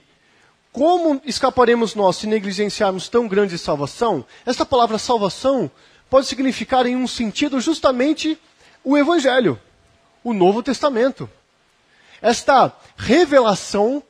como 0.71 1.21
escaparemos 1.25 1.95
nós 1.95 2.15
se 2.15 2.27
negligenciarmos 2.27 3.09
tão 3.09 3.27
grande 3.27 3.57
salvação? 3.57 4.25
Esta 4.45 4.65
palavra 4.65 4.97
salvação 4.97 5.69
pode 6.09 6.27
significar 6.27 6.85
em 6.85 6.95
um 6.95 7.07
sentido 7.07 7.59
justamente 7.59 8.39
o 8.83 8.97
Evangelho, 8.97 9.59
o 10.23 10.33
Novo 10.33 10.63
Testamento. 10.63 11.29
Esta 12.21 12.73
revelação 12.95 14.01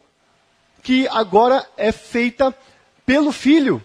que 0.83 1.07
agora 1.07 1.67
é 1.77 1.91
feita 1.91 2.55
pelo 3.05 3.31
Filho 3.31 3.83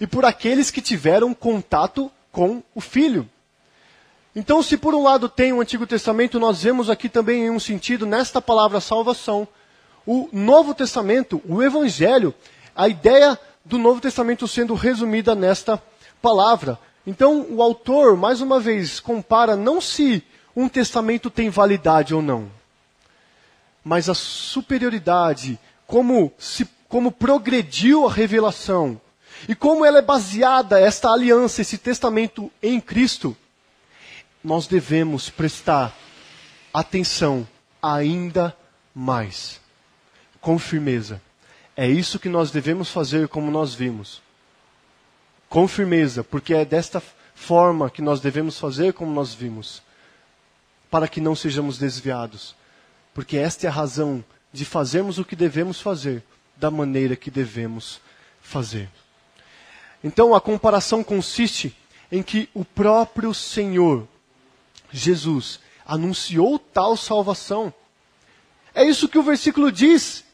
e 0.00 0.06
por 0.06 0.24
aqueles 0.24 0.70
que 0.70 0.80
tiveram 0.80 1.34
contato 1.34 2.10
com 2.32 2.62
o 2.74 2.80
Filho. 2.80 3.28
Então, 4.34 4.62
se 4.62 4.76
por 4.76 4.94
um 4.94 5.02
lado 5.02 5.28
tem 5.28 5.52
o 5.52 5.60
Antigo 5.60 5.86
Testamento, 5.86 6.38
nós 6.38 6.62
vemos 6.62 6.90
aqui 6.90 7.08
também 7.08 7.44
em 7.44 7.50
um 7.50 7.58
sentido, 7.58 8.04
nesta 8.04 8.40
palavra 8.40 8.80
salvação, 8.80 9.48
o 10.06 10.28
Novo 10.32 10.74
Testamento, 10.74 11.42
o 11.46 11.62
Evangelho, 11.62 12.34
a 12.74 12.88
ideia 12.88 13.38
do 13.64 13.78
Novo 13.78 14.00
Testamento 14.00 14.46
sendo 14.46 14.74
resumida 14.74 15.34
nesta 15.34 15.82
palavra. 16.22 16.78
Então, 17.06 17.46
o 17.50 17.60
autor, 17.62 18.16
mais 18.16 18.40
uma 18.40 18.60
vez, 18.60 19.00
compara 19.00 19.56
não 19.56 19.80
se 19.80 20.22
um 20.54 20.68
testamento 20.68 21.28
tem 21.28 21.50
validade 21.50 22.14
ou 22.14 22.22
não, 22.22 22.50
mas 23.84 24.08
a 24.08 24.14
superioridade, 24.14 25.58
como, 25.86 26.32
se, 26.38 26.66
como 26.88 27.12
progrediu 27.12 28.06
a 28.06 28.12
revelação, 28.12 29.00
e 29.48 29.54
como 29.54 29.84
ela 29.84 29.98
é 29.98 30.02
baseada, 30.02 30.80
esta 30.80 31.10
aliança, 31.10 31.60
esse 31.60 31.76
testamento 31.76 32.50
em 32.62 32.80
Cristo 32.80 33.36
nós 34.42 34.66
devemos 34.68 35.28
prestar 35.28 35.92
atenção 36.72 37.46
ainda 37.82 38.56
mais, 38.94 39.60
com 40.46 40.60
firmeza. 40.60 41.20
É 41.76 41.88
isso 41.88 42.20
que 42.20 42.28
nós 42.28 42.52
devemos 42.52 42.88
fazer, 42.88 43.26
como 43.26 43.50
nós 43.50 43.74
vimos. 43.74 44.22
Com 45.48 45.66
firmeza, 45.66 46.22
porque 46.22 46.54
é 46.54 46.64
desta 46.64 47.02
forma 47.34 47.90
que 47.90 48.00
nós 48.00 48.20
devemos 48.20 48.56
fazer, 48.56 48.92
como 48.92 49.12
nós 49.12 49.34
vimos, 49.34 49.82
para 50.88 51.08
que 51.08 51.20
não 51.20 51.34
sejamos 51.34 51.78
desviados. 51.78 52.54
Porque 53.12 53.36
esta 53.36 53.66
é 53.66 53.68
a 53.68 53.72
razão 53.72 54.24
de 54.52 54.64
fazermos 54.64 55.18
o 55.18 55.24
que 55.24 55.34
devemos 55.34 55.80
fazer, 55.80 56.22
da 56.56 56.70
maneira 56.70 57.16
que 57.16 57.28
devemos 57.28 58.00
fazer. 58.40 58.88
Então, 60.04 60.32
a 60.32 60.40
comparação 60.40 61.02
consiste 61.02 61.76
em 62.08 62.22
que 62.22 62.48
o 62.54 62.64
próprio 62.64 63.34
Senhor 63.34 64.06
Jesus 64.92 65.58
anunciou 65.84 66.56
tal 66.56 66.96
salvação. 66.96 67.74
É 68.72 68.84
isso 68.84 69.08
que 69.08 69.18
o 69.18 69.24
versículo 69.24 69.72
diz. 69.72 70.24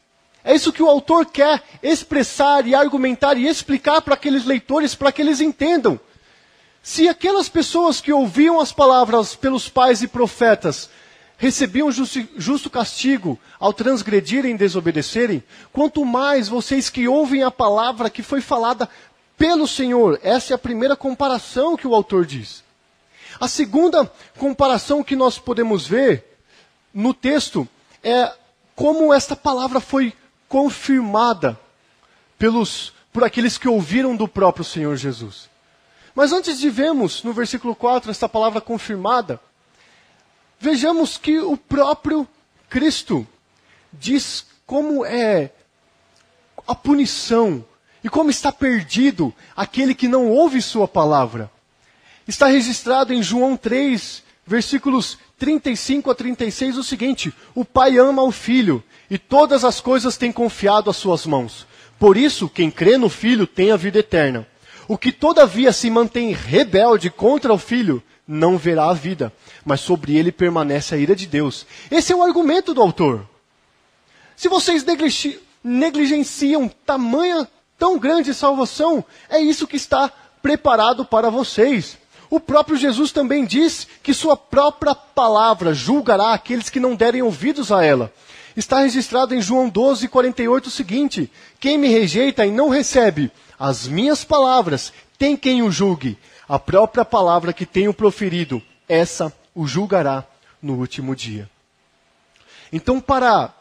É 0.43 0.53
isso 0.53 0.73
que 0.73 0.83
o 0.83 0.89
autor 0.89 1.25
quer 1.25 1.63
expressar 1.81 2.67
e 2.67 2.75
argumentar 2.75 3.37
e 3.37 3.47
explicar 3.47 4.01
para 4.01 4.15
aqueles 4.15 4.43
leitores, 4.43 4.93
para 4.93 5.11
que 5.11 5.21
eles 5.21 5.39
entendam. 5.39 5.99
Se 6.81 7.07
aquelas 7.07 7.47
pessoas 7.47 8.01
que 8.01 8.11
ouviam 8.11 8.59
as 8.59 8.73
palavras 8.73 9.35
pelos 9.35 9.69
pais 9.69 10.03
e 10.03 10.07
profetas 10.07 10.89
recebiam 11.37 11.89
justo, 11.91 12.27
justo 12.35 12.69
castigo 12.69 13.39
ao 13.57 13.71
transgredirem 13.71 14.53
e 14.53 14.57
desobedecerem, 14.57 15.41
quanto 15.71 16.03
mais 16.03 16.49
vocês 16.49 16.89
que 16.89 17.07
ouvem 17.07 17.41
a 17.43 17.51
palavra 17.51 18.09
que 18.09 18.21
foi 18.21 18.41
falada 18.41 18.89
pelo 19.37 19.67
Senhor. 19.67 20.19
Essa 20.23 20.53
é 20.53 20.55
a 20.55 20.59
primeira 20.59 20.95
comparação 20.95 21.77
que 21.77 21.87
o 21.87 21.95
autor 21.95 22.25
diz. 22.25 22.63
A 23.39 23.47
segunda 23.47 24.11
comparação 24.37 25.03
que 25.03 25.15
nós 25.15 25.39
podemos 25.39 25.87
ver 25.87 26.37
no 26.93 27.13
texto 27.13 27.67
é 28.03 28.31
como 28.75 29.13
esta 29.13 29.35
palavra 29.35 29.79
foi 29.79 30.13
confirmada 30.53 31.59
pelos, 32.37 32.93
por 33.11 33.23
aqueles 33.23 33.57
que 33.57 33.67
ouviram 33.67 34.15
do 34.15 34.27
próprio 34.27 34.63
Senhor 34.63 34.95
Jesus. 34.95 35.49
Mas 36.13 36.31
antes 36.31 36.59
de 36.59 36.69
vermos 36.69 37.23
no 37.23 37.33
versículo 37.33 37.73
4 37.73 38.11
esta 38.11 38.29
palavra 38.29 38.61
confirmada, 38.61 39.41
vejamos 40.59 41.17
que 41.17 41.39
o 41.39 41.57
próprio 41.57 42.27
Cristo 42.69 43.27
diz 43.91 44.45
como 44.63 45.03
é 45.03 45.49
a 46.67 46.75
punição 46.75 47.65
e 48.03 48.07
como 48.07 48.29
está 48.29 48.51
perdido 48.51 49.33
aquele 49.55 49.95
que 49.95 50.07
não 50.07 50.29
ouve 50.29 50.61
sua 50.61 50.87
palavra. 50.87 51.49
Está 52.27 52.45
registrado 52.45 53.11
em 53.11 53.23
João 53.23 53.57
3, 53.57 54.21
versículos 54.45 55.17
35 55.39 56.11
a 56.11 56.15
36, 56.15 56.77
o 56.77 56.83
seguinte: 56.83 57.33
O 57.55 57.65
Pai 57.65 57.97
ama 57.97 58.21
o 58.21 58.31
Filho, 58.31 58.83
e 59.13 59.17
todas 59.19 59.63
as 59.63 59.79
coisas 59.79 60.17
tem 60.17 60.31
confiado 60.31 60.89
às 60.89 60.97
suas 60.97 61.23
mãos. 61.27 61.67
Por 61.99 62.17
isso, 62.17 62.49
quem 62.49 62.71
crê 62.71 62.97
no 62.97 63.09
Filho 63.09 63.45
tem 63.45 63.69
a 63.69 63.77
vida 63.77 63.99
eterna. 63.99 64.47
O 64.87 64.97
que 64.97 65.11
todavia 65.11 65.71
se 65.71 65.87
mantém 65.91 66.31
rebelde 66.31 67.11
contra 67.11 67.53
o 67.53 67.59
Filho, 67.59 68.01
não 68.27 68.57
verá 68.57 68.89
a 68.89 68.93
vida, 68.95 69.31
mas 69.63 69.81
sobre 69.81 70.17
ele 70.17 70.31
permanece 70.31 70.95
a 70.95 70.97
ira 70.97 71.15
de 71.15 71.27
Deus. 71.27 71.63
Esse 71.91 72.11
é 72.11 72.15
o 72.15 72.23
argumento 72.23 72.73
do 72.73 72.81
autor. 72.81 73.23
Se 74.35 74.49
vocês 74.49 74.83
negligenciam 75.63 76.67
tamanha, 76.83 77.47
tão 77.77 77.99
grande 77.99 78.33
salvação, 78.33 79.05
é 79.29 79.39
isso 79.39 79.67
que 79.67 79.75
está 79.75 80.11
preparado 80.41 81.05
para 81.05 81.29
vocês. 81.29 81.99
O 82.31 82.39
próprio 82.39 82.77
Jesus 82.77 83.11
também 83.11 83.45
diz 83.45 83.87
que 84.01 84.11
sua 84.11 84.35
própria 84.35 84.95
palavra 84.95 85.71
julgará 85.71 86.33
aqueles 86.33 86.67
que 86.67 86.79
não 86.79 86.95
derem 86.95 87.21
ouvidos 87.21 87.71
a 87.71 87.85
ela. 87.85 88.11
Está 88.55 88.79
registrado 88.81 89.33
em 89.33 89.41
João 89.41 89.67
12, 89.67 90.07
48 90.07 90.67
o 90.67 90.71
seguinte: 90.71 91.31
Quem 91.59 91.77
me 91.77 91.87
rejeita 91.87 92.45
e 92.45 92.51
não 92.51 92.69
recebe 92.69 93.31
as 93.57 93.87
minhas 93.87 94.23
palavras, 94.23 94.93
tem 95.17 95.35
quem 95.35 95.63
o 95.63 95.71
julgue. 95.71 96.17
A 96.47 96.59
própria 96.59 97.05
palavra 97.05 97.53
que 97.53 97.65
tenho 97.65 97.93
proferido, 97.93 98.61
essa 98.87 99.33
o 99.55 99.65
julgará 99.65 100.25
no 100.61 100.75
último 100.75 101.15
dia. 101.15 101.49
Então, 102.71 102.99
para 102.99 103.53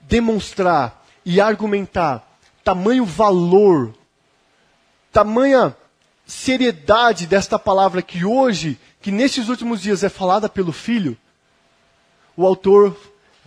demonstrar 0.00 1.04
e 1.24 1.40
argumentar 1.40 2.26
tamanho 2.62 3.04
valor, 3.04 3.94
tamanha 5.10 5.76
seriedade 6.26 7.26
desta 7.26 7.58
palavra 7.58 8.02
que 8.02 8.24
hoje, 8.24 8.78
que 9.00 9.10
nesses 9.10 9.48
últimos 9.48 9.80
dias 9.80 10.04
é 10.04 10.08
falada 10.08 10.48
pelo 10.48 10.72
Filho, 10.72 11.16
o 12.36 12.46
autor 12.46 12.96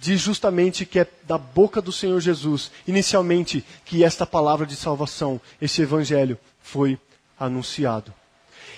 diz 0.01 0.19
justamente 0.19 0.83
que 0.83 0.97
é 0.97 1.07
da 1.27 1.37
boca 1.37 1.79
do 1.79 1.91
Senhor 1.91 2.19
Jesus, 2.19 2.71
inicialmente, 2.87 3.63
que 3.85 4.03
esta 4.03 4.25
palavra 4.25 4.65
de 4.65 4.75
salvação, 4.75 5.39
esse 5.61 5.83
evangelho, 5.83 6.39
foi 6.59 6.97
anunciado. 7.39 8.11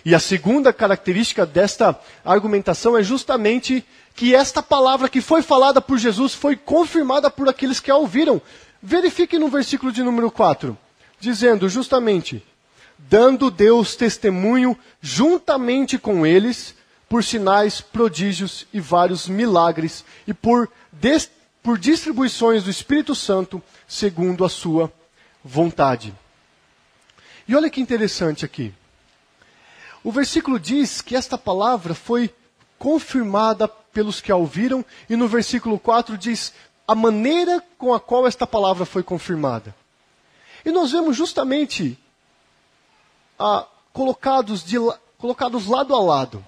E 0.03 0.13
a 0.13 0.19
segunda 0.19 0.73
característica 0.73 1.45
desta 1.45 1.97
argumentação 2.25 2.97
é 2.97 3.01
justamente 3.01 3.85
que 4.13 4.35
esta 4.35 4.61
palavra 4.61 5.07
que 5.07 5.21
foi 5.21 5.41
falada 5.41 5.81
por 5.81 5.97
Jesus 5.97 6.33
foi 6.33 6.57
confirmada 6.57 7.31
por 7.31 7.47
aqueles 7.47 7.79
que 7.79 7.89
a 7.89 7.95
ouviram. 7.95 8.41
Verifique 8.81 9.39
no 9.39 9.47
versículo 9.47 9.93
de 9.93 10.03
número 10.03 10.29
4, 10.29 10.77
dizendo 11.21 11.69
justamente: 11.69 12.43
dando 12.97 13.49
Deus 13.49 13.95
testemunho 13.95 14.77
juntamente 15.01 15.97
com 15.97 16.25
eles 16.25 16.75
por 17.13 17.23
sinais, 17.23 17.79
prodígios 17.79 18.65
e 18.73 18.79
vários 18.79 19.27
milagres 19.27 20.03
e 20.25 20.33
por, 20.33 20.67
por 21.61 21.77
distribuições 21.77 22.63
do 22.63 22.71
Espírito 22.71 23.13
Santo 23.13 23.61
segundo 23.87 24.43
a 24.43 24.49
sua 24.49 24.91
vontade. 25.43 26.11
E 27.47 27.55
olha 27.55 27.69
que 27.69 27.79
interessante 27.79 28.43
aqui. 28.43 28.73
O 30.03 30.11
versículo 30.11 30.59
diz 30.59 31.01
que 31.01 31.15
esta 31.15 31.37
palavra 31.37 31.93
foi 31.93 32.33
confirmada 32.79 33.67
pelos 33.67 34.19
que 34.19 34.31
a 34.31 34.35
ouviram, 34.35 34.83
e 35.07 35.15
no 35.15 35.27
versículo 35.27 35.77
4 35.77 36.17
diz 36.17 36.51
a 36.87 36.95
maneira 36.95 37.63
com 37.77 37.93
a 37.93 37.99
qual 37.99 38.25
esta 38.25 38.47
palavra 38.47 38.87
foi 38.87 39.03
confirmada. 39.03 39.75
E 40.65 40.71
nós 40.71 40.91
vemos 40.91 41.15
justamente 41.15 41.95
ah, 43.37 43.67
colocados, 43.93 44.63
de, 44.63 44.77
colocados 45.19 45.67
lado 45.67 45.93
a 45.93 46.01
lado. 46.01 46.43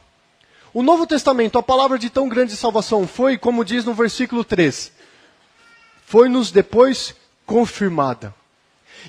O 0.76 0.84
Novo 0.84 1.08
Testamento, 1.08 1.58
a 1.58 1.64
palavra 1.64 1.98
de 1.98 2.10
tão 2.10 2.28
grande 2.28 2.54
salvação 2.54 3.08
foi, 3.08 3.38
como 3.38 3.64
diz 3.64 3.86
no 3.86 3.94
versículo 3.94 4.44
3, 4.44 4.92
foi-nos 6.06 6.52
depois 6.52 7.16
confirmada. 7.46 8.36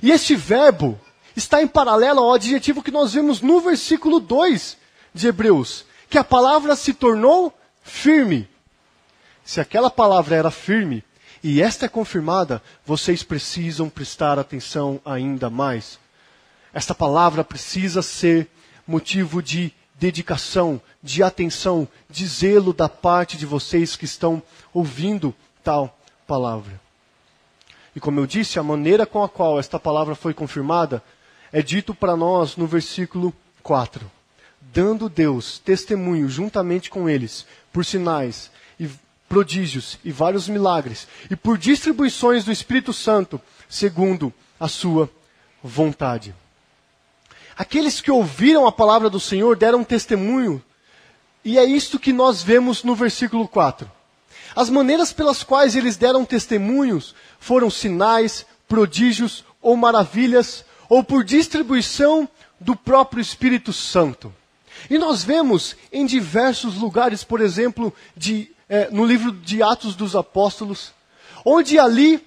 E 0.01 0.13
este 0.13 0.37
verbo 0.37 0.97
está 1.35 1.61
em 1.61 1.67
paralelo 1.67 2.21
ao 2.21 2.35
adjetivo 2.35 2.85
que 2.85 2.93
nós 2.93 3.15
vemos 3.15 3.41
no 3.41 3.61
versículo 3.61 4.21
2. 4.21 4.77
de 5.13 5.27
Hebreus, 5.27 5.85
que 6.09 6.17
a 6.17 6.23
palavra 6.23 6.77
se 6.77 6.95
tornou 6.95 7.53
firme. 7.83 8.49
Se 9.45 9.61
aquela 9.61 9.91
palavra 9.91 10.37
era 10.37 10.53
firme 10.53 11.03
e 11.43 11.61
esta 11.61 11.87
é 11.87 11.89
confirmada, 11.89 12.63
vocês 12.87 13.25
precisam 13.25 13.89
prestar 13.89 14.39
atenção 14.39 15.01
ainda 15.05 15.51
mais. 15.51 15.99
Esta 16.73 16.95
palavra 16.95 17.43
precisa 17.43 18.03
ser 18.03 18.47
motivo 18.87 19.43
de 19.43 19.75
dedicação, 19.99 20.81
de 21.03 21.23
atenção, 21.23 21.89
de 22.09 22.27
zelo 22.27 22.73
da 22.73 22.89
parte 22.89 23.37
de 23.37 23.47
vocês 23.47 23.97
que 23.97 24.05
estão 24.05 24.43
ouvindo 24.73 25.35
tal 25.65 25.99
palavra. 26.27 26.81
E 27.95 28.01
como 28.01 28.21
eu 28.21 28.27
disse, 28.27 28.59
a 28.59 28.63
maneira 28.63 29.07
com 29.07 29.25
a 29.25 29.29
qual 29.29 29.59
esta 29.59 29.81
palavra 29.81 30.15
foi 30.15 30.35
confirmada 30.35 31.03
é 31.51 31.63
dito 31.63 31.95
para 31.95 32.17
nós 32.17 32.57
no 32.57 32.67
versículo 32.67 33.35
4. 33.63 34.11
Dando 34.61 35.09
Deus 35.09 35.59
testemunho 35.59 36.29
juntamente 36.29 36.91
com 36.91 37.09
eles, 37.09 37.47
por 37.73 37.85
sinais 37.85 38.51
e 38.79 38.91
prodígios 39.29 39.99
e 40.05 40.13
vários 40.13 40.49
milagres, 40.49 41.09
e 41.31 41.37
por 41.37 41.57
distribuições 41.57 42.45
do 42.45 42.53
Espírito 42.53 42.93
Santo, 42.93 43.41
segundo 43.69 44.33
a 44.61 44.69
sua 44.69 45.11
vontade. 45.63 46.35
Aqueles 47.57 48.01
que 48.01 48.11
ouviram 48.11 48.67
a 48.67 48.73
palavra 48.73 49.09
do 49.09 49.19
Senhor 49.19 49.57
deram 49.57 49.83
testemunho, 49.83 50.63
e 51.45 51.59
é 51.59 51.65
isto 51.65 51.99
que 51.99 52.13
nós 52.13 52.43
vemos 52.43 52.83
no 52.85 52.95
versículo 52.95 53.49
4. 53.49 53.91
As 54.55 54.69
maneiras 54.69 55.13
pelas 55.13 55.43
quais 55.43 55.77
eles 55.77 55.97
deram 55.97 56.25
testemunhos 56.25 57.15
foram 57.39 57.71
sinais, 57.71 58.45
prodígios 58.69 59.45
ou 59.63 59.77
maravilhas, 59.77 60.65
ou 60.89 61.03
por 61.03 61.25
distribuição 61.25 62.29
do 62.61 62.75
próprio 62.77 63.21
Espírito 63.21 63.73
Santo. 63.73 64.35
E 64.91 64.99
nós 64.99 65.25
vemos 65.25 65.77
em 65.93 66.05
diversos 66.05 66.77
lugares, 66.77 67.25
por 67.25 67.41
exemplo, 67.41 67.93
de, 68.17 68.51
é, 68.69 68.91
no 68.91 69.05
livro 69.05 69.33
de 69.33 69.63
Atos 69.63 69.95
dos 69.95 70.15
Apóstolos, 70.15 70.93
onde 71.45 71.79
ali 71.79 72.25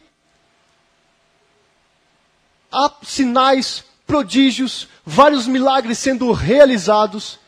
há 2.72 2.92
sinais, 3.04 3.84
prodígios, 4.10 4.88
vários 5.06 5.46
milagres 5.46 6.00
sendo 6.00 6.32
realizados. 6.32 7.40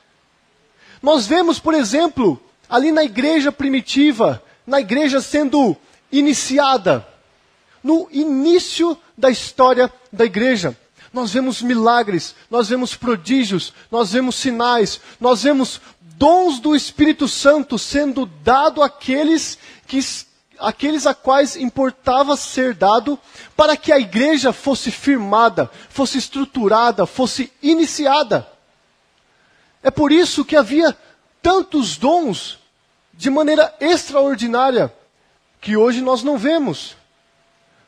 Nós 1.02 1.26
vemos, 1.26 1.58
por 1.58 1.74
exemplo, 1.74 2.40
ali 2.70 2.92
na 2.92 3.04
igreja 3.04 3.52
primitiva, 3.52 4.44
na 4.66 4.80
igreja 4.80 5.20
sendo 5.20 5.76
iniciada, 6.12 7.08
no 7.84 8.08
início 8.12 8.96
da 9.18 9.32
história 9.32 9.92
da 10.14 10.24
igreja. 10.24 10.78
Nós 11.12 11.34
vemos 11.34 11.64
milagres, 11.64 12.36
nós 12.48 12.70
vemos 12.70 12.96
prodígios, 12.96 13.74
nós 13.90 14.12
vemos 14.12 14.36
sinais, 14.36 15.02
nós 15.20 15.42
vemos 15.42 15.82
dons 16.00 16.60
do 16.60 16.76
Espírito 16.76 17.28
Santo 17.28 17.80
sendo 17.80 18.28
dado 18.28 18.84
àqueles 18.84 19.58
que 19.88 19.98
aqueles 20.62 21.06
a 21.08 21.14
quais 21.14 21.56
importava 21.56 22.38
ser 22.38 22.74
dado 22.74 23.20
para 23.56 23.76
que 23.76 23.92
a 23.92 24.00
igreja 24.00 24.54
fosse 24.54 24.92
firmada, 24.92 25.70
fosse 25.90 26.18
estruturada, 26.18 27.06
fosse 27.06 27.52
iniciada. 27.62 28.48
É 29.84 29.90
por 29.90 30.12
isso 30.12 30.46
que 30.46 30.56
havia 30.56 30.96
tantos 31.42 31.98
dons 31.98 32.60
de 33.14 33.30
maneira 33.30 33.74
extraordinária 33.80 34.94
que 35.60 35.76
hoje 35.76 36.02
nós 36.02 36.24
não 36.24 36.38
vemos. 36.38 36.96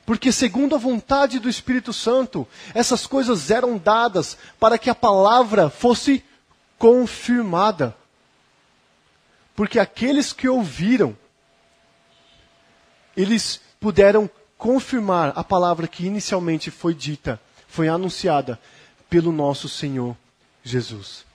Porque, 0.05 0.31
segundo 0.31 0.75
a 0.75 0.79
vontade 0.79 1.39
do 1.39 1.49
Espírito 1.49 1.93
Santo, 1.93 2.47
essas 2.73 3.07
coisas 3.07 3.49
eram 3.49 3.77
dadas 3.77 4.37
para 4.59 4.77
que 4.77 4.89
a 4.89 4.95
palavra 4.95 5.69
fosse 5.69 6.23
confirmada. 6.77 7.95
Porque 9.55 9.79
aqueles 9.79 10.33
que 10.33 10.49
ouviram 10.49 11.15
eles 13.15 13.61
puderam 13.79 14.29
confirmar 14.57 15.33
a 15.35 15.43
palavra 15.43 15.87
que 15.87 16.05
inicialmente 16.05 16.71
foi 16.71 16.93
dita, 16.93 17.39
foi 17.67 17.87
anunciada 17.87 18.59
pelo 19.09 19.31
nosso 19.31 19.67
Senhor 19.67 20.15
Jesus. 20.63 21.25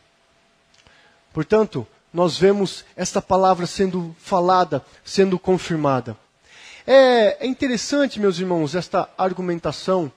Portanto, 1.33 1.87
nós 2.13 2.39
vemos 2.39 2.85
esta 2.97 3.21
palavra 3.21 3.67
sendo 3.67 4.17
falada, 4.19 4.85
sendo 5.05 5.39
confirmada. 5.39 6.17
É, 6.87 7.45
é, 7.45 7.47
interessante, 7.47 8.19
meus 8.19 8.39
irmãos, 8.39 8.75
esta 8.75 9.09
argumentação 9.19 10.11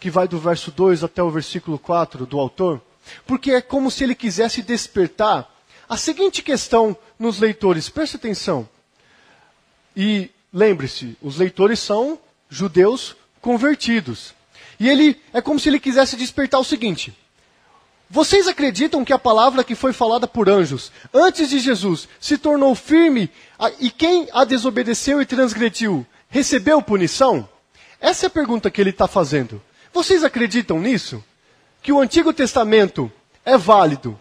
que 0.00 0.10
vai 0.10 0.26
do 0.26 0.38
verso 0.38 0.70
2 0.70 1.04
até 1.04 1.22
o 1.22 1.30
versículo 1.30 1.78
4 1.78 2.24
do 2.24 2.40
autor, 2.40 2.80
porque 3.26 3.52
é 3.52 3.60
como 3.60 3.90
se 3.90 4.04
ele 4.04 4.14
quisesse 4.14 4.62
despertar 4.62 5.50
a 5.86 5.96
seguinte 5.96 6.42
questão 6.42 6.96
nos 7.18 7.38
leitores, 7.38 7.90
preste 7.90 8.16
atenção. 8.16 8.66
E 9.94 10.30
Lembre-se, 10.54 11.16
os 11.20 11.36
leitores 11.36 11.80
são 11.80 12.16
judeus 12.48 13.16
convertidos. 13.40 14.32
E 14.78 14.88
ele 14.88 15.20
é 15.32 15.42
como 15.42 15.58
se 15.58 15.68
ele 15.68 15.80
quisesse 15.80 16.16
despertar 16.16 16.60
o 16.60 16.64
seguinte: 16.64 17.12
Vocês 18.08 18.46
acreditam 18.46 19.04
que 19.04 19.12
a 19.12 19.18
palavra 19.18 19.64
que 19.64 19.74
foi 19.74 19.92
falada 19.92 20.28
por 20.28 20.48
anjos 20.48 20.92
antes 21.12 21.50
de 21.50 21.58
Jesus 21.58 22.08
se 22.20 22.38
tornou 22.38 22.72
firme 22.76 23.28
e 23.80 23.90
quem 23.90 24.28
a 24.32 24.44
desobedeceu 24.44 25.20
e 25.20 25.26
transgrediu 25.26 26.06
recebeu 26.28 26.80
punição? 26.80 27.48
Essa 28.00 28.26
é 28.26 28.28
a 28.28 28.30
pergunta 28.30 28.70
que 28.70 28.80
ele 28.80 28.90
está 28.90 29.08
fazendo. 29.08 29.60
Vocês 29.92 30.22
acreditam 30.22 30.78
nisso? 30.78 31.22
Que 31.82 31.90
o 31.90 32.00
Antigo 32.00 32.32
Testamento 32.32 33.10
é 33.44 33.58
válido 33.58 34.18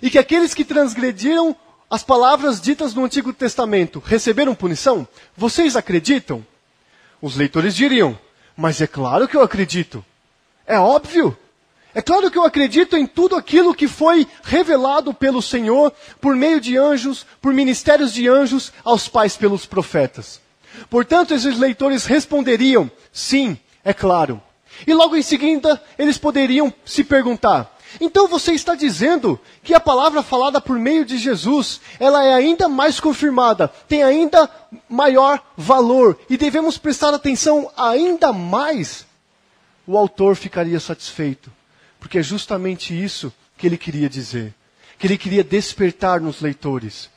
e 0.00 0.10
que 0.10 0.18
aqueles 0.18 0.54
que 0.54 0.64
transgrediram 0.64 1.56
as 1.90 2.02
palavras 2.02 2.60
ditas 2.60 2.94
no 2.94 3.04
Antigo 3.04 3.32
Testamento 3.32 4.02
receberam 4.04 4.54
punição? 4.54 5.06
Vocês 5.36 5.76
acreditam? 5.76 6.44
Os 7.22 7.36
leitores 7.36 7.74
diriam, 7.74 8.18
mas 8.56 8.80
é 8.80 8.86
claro 8.86 9.28
que 9.28 9.36
eu 9.36 9.42
acredito. 9.42 10.04
É 10.66 10.78
óbvio. 10.78 11.36
É 11.94 12.02
claro 12.02 12.30
que 12.30 12.36
eu 12.36 12.44
acredito 12.44 12.96
em 12.96 13.06
tudo 13.06 13.36
aquilo 13.36 13.74
que 13.74 13.88
foi 13.88 14.26
revelado 14.42 15.14
pelo 15.14 15.40
Senhor 15.40 15.92
por 16.20 16.36
meio 16.36 16.60
de 16.60 16.76
anjos, 16.76 17.24
por 17.40 17.54
ministérios 17.54 18.12
de 18.12 18.28
anjos 18.28 18.72
aos 18.84 19.08
pais 19.08 19.36
pelos 19.36 19.64
profetas. 19.64 20.40
Portanto, 20.90 21.32
esses 21.32 21.56
leitores 21.56 22.04
responderiam: 22.04 22.90
sim, 23.12 23.56
é 23.82 23.94
claro. 23.94 24.42
E 24.86 24.92
logo 24.92 25.16
em 25.16 25.22
seguida, 25.22 25.82
eles 25.98 26.18
poderiam 26.18 26.70
se 26.84 27.02
perguntar: 27.02 27.75
então 28.00 28.28
você 28.28 28.52
está 28.52 28.74
dizendo 28.74 29.40
que 29.62 29.74
a 29.74 29.80
palavra 29.80 30.22
falada 30.22 30.60
por 30.60 30.78
meio 30.78 31.04
de 31.04 31.16
Jesus, 31.16 31.80
ela 31.98 32.24
é 32.24 32.34
ainda 32.34 32.68
mais 32.68 33.00
confirmada, 33.00 33.68
tem 33.88 34.02
ainda 34.02 34.50
maior 34.88 35.42
valor 35.56 36.18
e 36.28 36.36
devemos 36.36 36.76
prestar 36.76 37.14
atenção 37.14 37.70
ainda 37.76 38.32
mais? 38.32 39.06
O 39.86 39.96
autor 39.96 40.34
ficaria 40.36 40.80
satisfeito, 40.80 41.50
porque 42.00 42.18
é 42.18 42.22
justamente 42.22 42.92
isso 42.92 43.32
que 43.56 43.66
ele 43.66 43.78
queria 43.78 44.08
dizer, 44.08 44.52
que 44.98 45.06
ele 45.06 45.16
queria 45.16 45.44
despertar 45.44 46.20
nos 46.20 46.40
leitores, 46.40 47.08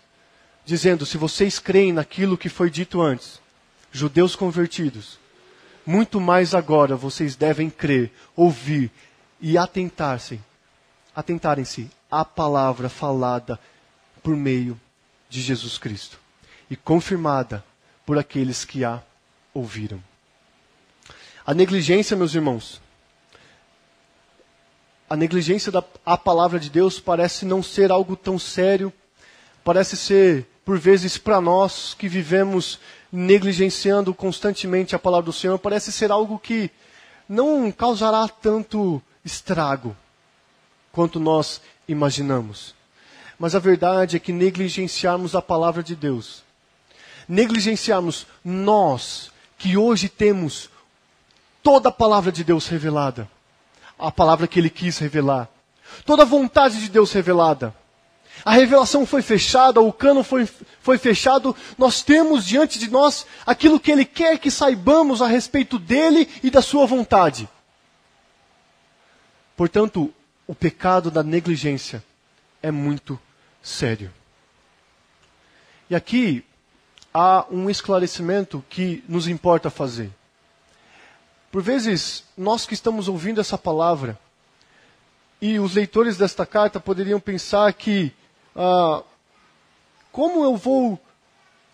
dizendo: 0.65 1.05
se 1.05 1.17
vocês 1.17 1.59
creem 1.59 1.91
naquilo 1.91 2.37
que 2.37 2.47
foi 2.47 2.69
dito 2.69 3.01
antes, 3.01 3.41
judeus 3.91 4.35
convertidos, 4.35 5.17
muito 5.85 6.21
mais 6.21 6.53
agora 6.53 6.95
vocês 6.95 7.35
devem 7.35 7.69
crer, 7.69 8.11
ouvir 8.35 8.91
e 9.41 9.57
atentar-se 9.57 10.39
atentarem-se 11.19 11.89
à 12.09 12.23
palavra 12.23 12.89
falada 12.89 13.59
por 14.23 14.35
meio 14.35 14.79
de 15.29 15.41
Jesus 15.41 15.77
Cristo 15.77 16.19
e 16.69 16.75
confirmada 16.75 17.63
por 18.05 18.17
aqueles 18.17 18.65
que 18.65 18.83
a 18.83 19.01
ouviram. 19.53 20.01
A 21.45 21.53
negligência, 21.53 22.15
meus 22.15 22.33
irmãos, 22.33 22.81
a 25.09 25.15
negligência 25.15 25.71
da 25.71 25.83
a 26.05 26.17
palavra 26.17 26.59
de 26.59 26.69
Deus 26.69 26.99
parece 26.99 27.45
não 27.45 27.61
ser 27.61 27.91
algo 27.91 28.15
tão 28.15 28.37
sério, 28.39 28.93
parece 29.63 29.97
ser, 29.97 30.47
por 30.63 30.77
vezes, 30.77 31.17
para 31.17 31.41
nós 31.41 31.93
que 31.93 32.07
vivemos 32.07 32.79
negligenciando 33.11 34.13
constantemente 34.13 34.95
a 34.95 34.99
palavra 34.99 35.25
do 35.25 35.33
Senhor, 35.33 35.57
parece 35.57 35.91
ser 35.91 36.11
algo 36.11 36.39
que 36.39 36.69
não 37.27 37.71
causará 37.71 38.27
tanto 38.27 39.01
estrago 39.25 39.95
quanto 40.91 41.19
nós 41.19 41.61
imaginamos. 41.87 42.75
Mas 43.37 43.55
a 43.55 43.59
verdade 43.59 44.17
é 44.17 44.19
que 44.19 44.33
negligenciarmos 44.33 45.35
a 45.35 45.41
palavra 45.41 45.81
de 45.81 45.95
Deus, 45.95 46.43
negligenciarmos 47.27 48.27
nós, 48.43 49.31
que 49.57 49.77
hoje 49.77 50.09
temos 50.09 50.69
toda 51.63 51.89
a 51.89 51.91
palavra 51.91 52.31
de 52.31 52.43
Deus 52.43 52.67
revelada, 52.67 53.29
a 53.97 54.11
palavra 54.11 54.47
que 54.47 54.59
Ele 54.59 54.69
quis 54.69 54.97
revelar, 54.97 55.47
toda 56.05 56.23
a 56.23 56.25
vontade 56.25 56.79
de 56.79 56.89
Deus 56.89 57.11
revelada. 57.11 57.73
A 58.45 58.53
revelação 58.53 59.05
foi 59.05 59.21
fechada, 59.21 59.81
o 59.81 59.91
cano 59.91 60.23
foi, 60.23 60.47
foi 60.81 60.97
fechado, 60.97 61.53
nós 61.77 62.01
temos 62.01 62.45
diante 62.45 62.79
de 62.79 62.89
nós 62.89 63.25
aquilo 63.45 63.79
que 63.79 63.91
Ele 63.91 64.05
quer 64.05 64.39
que 64.39 64.49
saibamos 64.49 65.21
a 65.21 65.27
respeito 65.27 65.77
dele 65.77 66.27
e 66.41 66.49
da 66.49 66.61
Sua 66.61 66.85
vontade. 66.85 67.49
Portanto, 69.57 70.13
o 70.49 70.55
pecado 70.55 71.11
da 71.11 71.21
negligência 71.21 72.03
é 72.59 72.71
muito 72.71 73.19
sério. 73.61 74.11
E 75.87 75.95
aqui 75.95 76.43
há 77.13 77.45
um 77.51 77.69
esclarecimento 77.69 78.65
que 78.67 79.03
nos 79.07 79.27
importa 79.27 79.69
fazer. 79.69 80.09
Por 81.51 81.61
vezes, 81.61 82.23
nós 82.35 82.65
que 82.65 82.73
estamos 82.73 83.07
ouvindo 83.07 83.39
essa 83.39 83.59
palavra, 83.59 84.17
e 85.39 85.59
os 85.59 85.75
leitores 85.75 86.17
desta 86.17 86.47
carta 86.47 86.79
poderiam 86.79 87.19
pensar 87.19 87.71
que, 87.73 88.11
ah, 88.55 89.03
como 90.11 90.43
eu 90.43 90.57
vou 90.57 90.99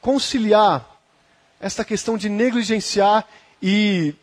conciliar 0.01 0.85
esta 1.61 1.85
questão 1.85 2.17
de 2.17 2.27
negligenciar 2.27 3.25
e 3.61 4.13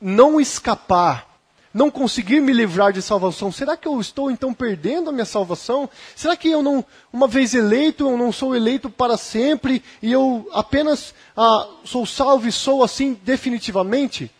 não 0.00 0.40
escapar, 0.40 1.29
não 1.72 1.90
conseguir 1.90 2.40
me 2.40 2.52
livrar 2.52 2.92
de 2.92 3.00
salvação, 3.00 3.52
será 3.52 3.76
que 3.76 3.86
eu 3.86 4.00
estou 4.00 4.30
então 4.30 4.52
perdendo 4.52 5.10
a 5.10 5.12
minha 5.12 5.24
salvação? 5.24 5.88
Será 6.16 6.36
que 6.36 6.48
eu 6.48 6.62
não, 6.62 6.84
uma 7.12 7.28
vez 7.28 7.54
eleito, 7.54 8.08
eu 8.08 8.16
não 8.16 8.32
sou 8.32 8.56
eleito 8.56 8.90
para 8.90 9.16
sempre 9.16 9.82
e 10.02 10.10
eu 10.10 10.48
apenas 10.52 11.14
ah, 11.36 11.68
sou 11.84 12.04
salvo 12.04 12.48
e 12.48 12.52
sou 12.52 12.82
assim 12.82 13.14
definitivamente? 13.22 14.30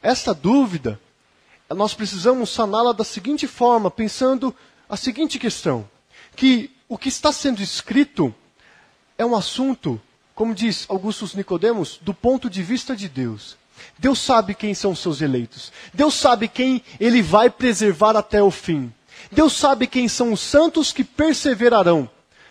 Essa 0.00 0.32
dúvida, 0.32 1.00
nós 1.70 1.94
precisamos 1.94 2.50
saná-la 2.50 2.92
da 2.92 3.04
seguinte 3.04 3.46
forma, 3.46 3.90
pensando 3.90 4.54
a 4.88 4.96
seguinte 4.96 5.38
questão: 5.38 5.88
que 6.36 6.70
o 6.88 6.96
que 6.96 7.08
está 7.08 7.32
sendo 7.32 7.62
escrito 7.62 8.32
é 9.18 9.24
um 9.24 9.34
assunto, 9.34 10.00
como 10.34 10.54
diz 10.54 10.84
Augustus 10.88 11.34
Nicodemos, 11.34 11.98
do 12.00 12.14
ponto 12.14 12.48
de 12.48 12.62
vista 12.62 12.94
de 12.94 13.08
Deus. 13.08 13.56
Deus 13.98 14.18
sabe 14.18 14.54
quem 14.54 14.74
são 14.74 14.92
os 14.92 14.98
seus 14.98 15.20
eleitos. 15.20 15.72
Deus 15.92 16.14
sabe 16.14 16.48
quem 16.48 16.82
ele 16.98 17.22
vai 17.22 17.48
preservar 17.48 18.16
até 18.16 18.42
o 18.42 18.50
fim. 18.50 18.92
Deus 19.30 19.54
sabe 19.56 19.86
quem 19.86 20.08
são 20.08 20.32
os 20.32 20.40
santos 20.40 20.92
que 20.92 21.04
perseverarão. 21.04 22.08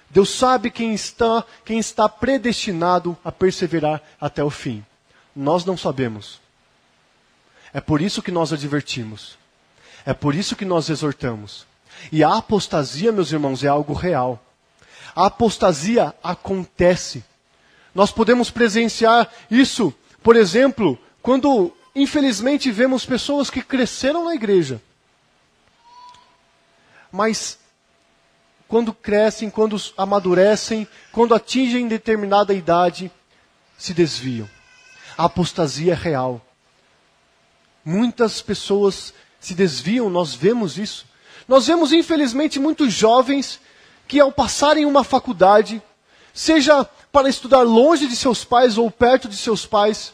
Deus 0.09 0.29
sabe 0.29 0.69
quem 0.69 0.93
está, 0.93 1.43
quem 1.65 1.79
está 1.79 2.07
predestinado 2.07 3.17
a 3.23 3.31
perseverar 3.31 4.01
até 4.21 4.43
o 4.43 4.49
fim. 4.49 4.85
Nós 5.35 5.65
não 5.65 5.75
sabemos. 5.75 6.39
É 7.73 7.81
por 7.81 8.01
isso 8.01 8.21
que 8.21 8.31
nós 8.31 8.53
advertimos. 8.53 9.37
É 10.05 10.13
por 10.13 10.35
isso 10.35 10.55
que 10.55 10.65
nós 10.65 10.89
exortamos. 10.89 11.65
E 12.11 12.23
a 12.23 12.37
apostasia, 12.37 13.11
meus 13.11 13.31
irmãos, 13.31 13.63
é 13.63 13.67
algo 13.67 13.93
real. 13.93 14.43
A 15.15 15.27
apostasia 15.27 16.13
acontece. 16.23 17.23
Nós 17.93 18.11
podemos 18.11 18.49
presenciar 18.51 19.31
isso, 19.49 19.93
por 20.21 20.35
exemplo, 20.35 20.97
quando, 21.23 21.71
infelizmente, 21.95 22.69
vemos 22.69 23.05
pessoas 23.05 23.49
que 23.49 23.61
cresceram 23.61 24.25
na 24.25 24.35
igreja, 24.35 24.81
mas 27.09 27.57
quando 28.67 28.93
crescem, 28.93 29.49
quando 29.49 29.77
amadurecem, 29.97 30.85
quando 31.13 31.33
atingem 31.33 31.87
determinada 31.87 32.53
idade, 32.53 33.09
se 33.77 33.93
desviam. 33.93 34.49
A 35.17 35.25
apostasia 35.25 35.93
é 35.93 35.95
real. 35.95 36.41
Muitas 37.85 38.41
pessoas 38.41 39.13
se 39.39 39.53
desviam, 39.53 40.09
nós 40.09 40.33
vemos 40.33 40.77
isso. 40.77 41.05
Nós 41.47 41.67
vemos, 41.67 41.93
infelizmente, 41.93 42.59
muitos 42.59 42.91
jovens 42.91 43.61
que, 44.09 44.19
ao 44.19 44.31
passarem 44.31 44.85
uma 44.85 45.05
faculdade, 45.05 45.81
seja 46.33 46.83
para 47.13 47.29
estudar 47.29 47.61
longe 47.61 48.07
de 48.07 48.15
seus 48.15 48.43
pais 48.43 48.77
ou 48.77 48.91
perto 48.91 49.29
de 49.29 49.37
seus 49.37 49.65
pais, 49.65 50.13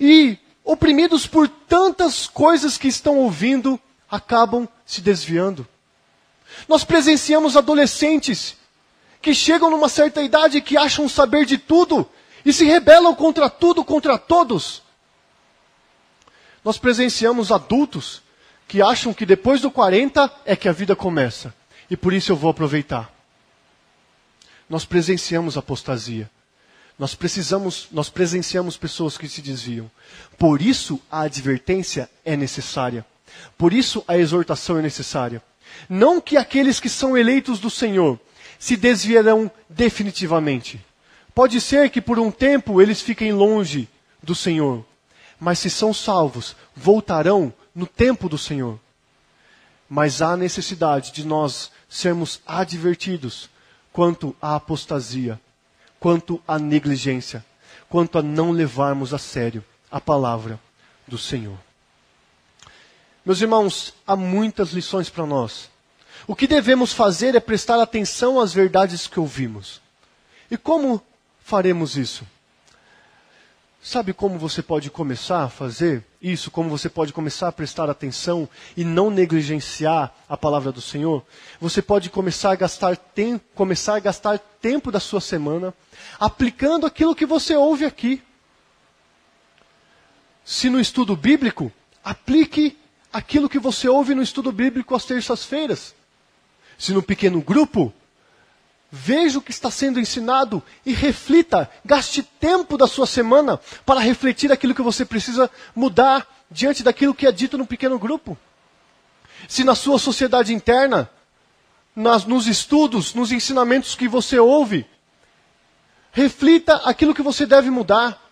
e 0.00 0.38
oprimidos 0.64 1.26
por 1.26 1.48
tantas 1.48 2.26
coisas 2.26 2.76
que 2.76 2.88
estão 2.88 3.18
ouvindo, 3.18 3.80
acabam 4.10 4.68
se 4.84 5.00
desviando. 5.00 5.66
Nós 6.68 6.84
presenciamos 6.84 7.56
adolescentes 7.56 8.56
que 9.20 9.34
chegam 9.34 9.70
numa 9.70 9.88
certa 9.88 10.22
idade 10.22 10.60
que 10.60 10.76
acham 10.76 11.08
saber 11.08 11.44
de 11.44 11.58
tudo 11.58 12.08
e 12.44 12.52
se 12.52 12.64
rebelam 12.64 13.14
contra 13.14 13.50
tudo, 13.50 13.84
contra 13.84 14.16
todos. 14.16 14.82
Nós 16.64 16.78
presenciamos 16.78 17.52
adultos 17.52 18.22
que 18.68 18.82
acham 18.82 19.14
que 19.14 19.26
depois 19.26 19.60
do 19.60 19.70
40 19.70 20.32
é 20.44 20.56
que 20.56 20.68
a 20.68 20.72
vida 20.72 20.96
começa 20.96 21.54
e 21.90 21.96
por 21.96 22.12
isso 22.12 22.32
eu 22.32 22.36
vou 22.36 22.50
aproveitar. 22.50 23.12
Nós 24.68 24.84
presenciamos 24.84 25.56
apostasia. 25.56 26.28
Nós 26.98 27.14
precisamos, 27.14 27.88
nós 27.92 28.08
presenciamos 28.08 28.76
pessoas 28.76 29.18
que 29.18 29.28
se 29.28 29.42
desviam. 29.42 29.90
Por 30.38 30.62
isso 30.62 31.00
a 31.10 31.22
advertência 31.22 32.08
é 32.24 32.36
necessária. 32.36 33.04
Por 33.58 33.72
isso 33.72 34.02
a 34.08 34.16
exortação 34.16 34.78
é 34.78 34.82
necessária. 34.82 35.42
Não 35.88 36.20
que 36.20 36.36
aqueles 36.36 36.80
que 36.80 36.88
são 36.88 37.16
eleitos 37.16 37.58
do 37.58 37.68
Senhor 37.68 38.18
se 38.58 38.76
desviarão 38.76 39.50
definitivamente. 39.68 40.80
Pode 41.34 41.60
ser 41.60 41.90
que 41.90 42.00
por 42.00 42.18
um 42.18 42.30
tempo 42.30 42.80
eles 42.80 43.02
fiquem 43.02 43.30
longe 43.30 43.88
do 44.22 44.34
Senhor, 44.34 44.82
mas 45.38 45.58
se 45.58 45.68
são 45.68 45.92
salvos, 45.92 46.56
voltarão 46.74 47.52
no 47.74 47.86
tempo 47.86 48.26
do 48.26 48.38
Senhor. 48.38 48.80
Mas 49.86 50.22
há 50.22 50.34
necessidade 50.34 51.12
de 51.12 51.26
nós 51.26 51.70
sermos 51.90 52.40
advertidos 52.46 53.50
quanto 53.92 54.34
à 54.40 54.56
apostasia 54.56 55.38
quanto 56.00 56.42
à 56.46 56.58
negligência, 56.58 57.44
quanto 57.88 58.18
a 58.18 58.22
não 58.22 58.50
levarmos 58.50 59.14
a 59.14 59.18
sério 59.18 59.64
a 59.90 60.00
palavra 60.00 60.60
do 61.06 61.16
Senhor. 61.16 61.56
Meus 63.24 63.40
irmãos, 63.40 63.94
há 64.06 64.14
muitas 64.14 64.70
lições 64.70 65.08
para 65.08 65.26
nós. 65.26 65.70
O 66.26 66.34
que 66.34 66.46
devemos 66.46 66.92
fazer 66.92 67.34
é 67.34 67.40
prestar 67.40 67.80
atenção 67.80 68.40
às 68.40 68.52
verdades 68.52 69.06
que 69.06 69.18
ouvimos. 69.18 69.80
E 70.50 70.56
como 70.56 71.02
faremos 71.42 71.96
isso? 71.96 72.24
Sabe 73.82 74.12
como 74.12 74.38
você 74.38 74.62
pode 74.62 74.90
começar 74.90 75.44
a 75.44 75.48
fazer 75.48 76.04
isso? 76.32 76.50
Como 76.50 76.68
você 76.68 76.88
pode 76.88 77.12
começar 77.12 77.48
a 77.48 77.52
prestar 77.52 77.88
atenção 77.88 78.48
e 78.76 78.84
não 78.84 79.10
negligenciar 79.10 80.14
a 80.28 80.36
palavra 80.36 80.72
do 80.72 80.80
Senhor? 80.80 81.24
Você 81.60 81.80
pode 81.80 82.10
começar 82.10 82.52
a 82.52 82.56
gastar, 82.56 82.96
tem, 82.96 83.40
começar 83.54 83.96
a 83.96 84.00
gastar 84.00 84.38
tempo 84.38 84.90
da 84.90 85.00
sua 85.00 85.20
semana 85.20 85.72
aplicando 86.18 86.86
aquilo 86.86 87.14
que 87.14 87.26
você 87.26 87.54
ouve 87.54 87.84
aqui. 87.84 88.22
Se 90.44 90.68
no 90.68 90.80
estudo 90.80 91.16
bíblico, 91.16 91.72
aplique 92.04 92.78
aquilo 93.12 93.48
que 93.48 93.58
você 93.58 93.88
ouve 93.88 94.14
no 94.14 94.22
estudo 94.22 94.52
bíblico 94.52 94.94
às 94.94 95.04
terças-feiras. 95.04 95.94
Se 96.78 96.92
no 96.92 97.02
pequeno 97.02 97.40
grupo, 97.40 97.92
Veja 98.90 99.38
o 99.38 99.42
que 99.42 99.50
está 99.50 99.70
sendo 99.70 99.98
ensinado 99.98 100.62
e 100.84 100.92
reflita. 100.92 101.68
Gaste 101.84 102.22
tempo 102.22 102.78
da 102.78 102.86
sua 102.86 103.06
semana 103.06 103.60
para 103.84 104.00
refletir 104.00 104.52
aquilo 104.52 104.74
que 104.74 104.82
você 104.82 105.04
precisa 105.04 105.50
mudar 105.74 106.26
diante 106.50 106.82
daquilo 106.82 107.14
que 107.14 107.26
é 107.26 107.32
dito 107.32 107.58
no 107.58 107.66
pequeno 107.66 107.98
grupo. 107.98 108.38
Se 109.48 109.64
na 109.64 109.74
sua 109.74 109.98
sociedade 109.98 110.54
interna, 110.54 111.10
nas, 111.94 112.24
nos 112.24 112.46
estudos, 112.46 113.12
nos 113.12 113.32
ensinamentos 113.32 113.94
que 113.94 114.06
você 114.06 114.38
ouve, 114.38 114.86
reflita 116.12 116.76
aquilo 116.76 117.14
que 117.14 117.22
você 117.22 117.44
deve 117.44 117.70
mudar. 117.70 118.22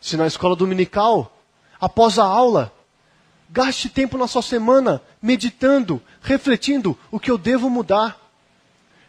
Se 0.00 0.16
na 0.16 0.26
escola 0.26 0.56
dominical, 0.56 1.40
após 1.80 2.18
a 2.18 2.24
aula, 2.24 2.72
gaste 3.48 3.88
tempo 3.88 4.18
na 4.18 4.26
sua 4.26 4.42
semana 4.42 5.00
meditando, 5.22 6.02
refletindo 6.20 6.98
o 7.10 7.20
que 7.20 7.30
eu 7.30 7.38
devo 7.38 7.70
mudar 7.70 8.27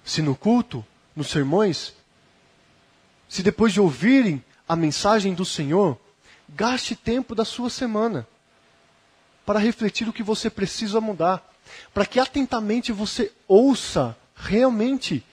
se 0.10 0.24
no 0.24 0.36
culto, 0.36 0.84
nos 1.16 1.28
sermões, 1.28 1.94
se 3.28 3.44
depois 3.44 3.72
de 3.72 3.80
ouvirem 3.80 4.44
a 4.68 4.76
mensagem 4.76 5.36
do 5.36 5.46
Senhor, 5.46 6.00
gaste 6.50 6.96
tempo 6.96 7.36
da 7.36 7.46
sua 7.46 7.70
semana 7.70 8.28
para 9.46 9.60
refletir 9.60 10.10
o 10.10 10.14
que 10.14 10.24
você 10.24 10.50
precisa 10.50 11.00
mudar, 11.00 11.48
para 11.94 12.08
que 12.08 12.20
atentamente 12.20 12.92
você 12.92 13.32
ouça 13.48 14.18
realmente 14.36 15.24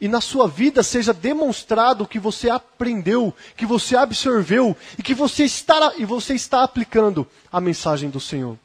e 0.00 0.08
na 0.08 0.22
sua 0.22 0.48
vida 0.48 0.82
seja 0.82 1.12
demonstrado 1.12 2.08
que 2.08 2.18
você 2.18 2.48
aprendeu, 2.48 3.34
que 3.54 3.66
você 3.66 3.98
absorveu 3.98 4.74
e 4.98 5.02
que 5.02 5.12
você 5.12 5.44
está 5.44 5.92
e 5.98 6.06
você 6.06 6.32
está 6.32 6.64
aplicando 6.64 7.26
a 7.52 7.60
mensagem 7.60 8.08
do 8.08 8.18
Senhor. 8.18 8.58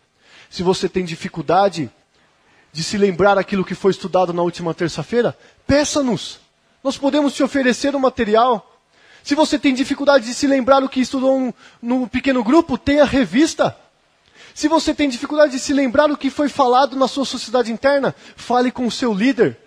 Se 0.49 0.63
você 0.63 0.87
tem 0.87 1.03
dificuldade 1.03 1.91
de 2.75 2.83
se 2.83 2.97
lembrar 2.97 3.37
aquilo 3.37 3.63
que 3.63 3.73
foi 3.73 3.91
estudado 3.91 4.33
na 4.33 4.41
última 4.41 4.73
terça-feira, 4.73 5.33
peça-nos. 5.65 6.41
Nós 6.83 6.97
podemos 6.97 7.33
te 7.33 7.41
oferecer 7.41 7.95
o 7.95 7.97
um 7.97 8.01
material. 8.01 8.77
Se 9.23 9.33
você 9.33 9.57
tem 9.57 9.73
dificuldade 9.73 10.25
de 10.25 10.33
se 10.33 10.45
lembrar 10.45 10.83
o 10.83 10.89
que 10.89 10.99
estudou 10.99 11.55
no 11.81 12.05
pequeno 12.05 12.43
grupo, 12.43 12.77
tenha 12.77 13.05
revista. 13.05 13.73
Se 14.53 14.67
você 14.67 14.93
tem 14.93 15.07
dificuldade 15.07 15.53
de 15.53 15.59
se 15.59 15.71
lembrar 15.71 16.11
o 16.11 16.17
que 16.17 16.29
foi 16.29 16.49
falado 16.49 16.97
na 16.97 17.07
sua 17.07 17.23
sociedade 17.23 17.71
interna, 17.71 18.13
fale 18.35 18.69
com 18.73 18.85
o 18.85 18.91
seu 18.91 19.13
líder. 19.13 19.57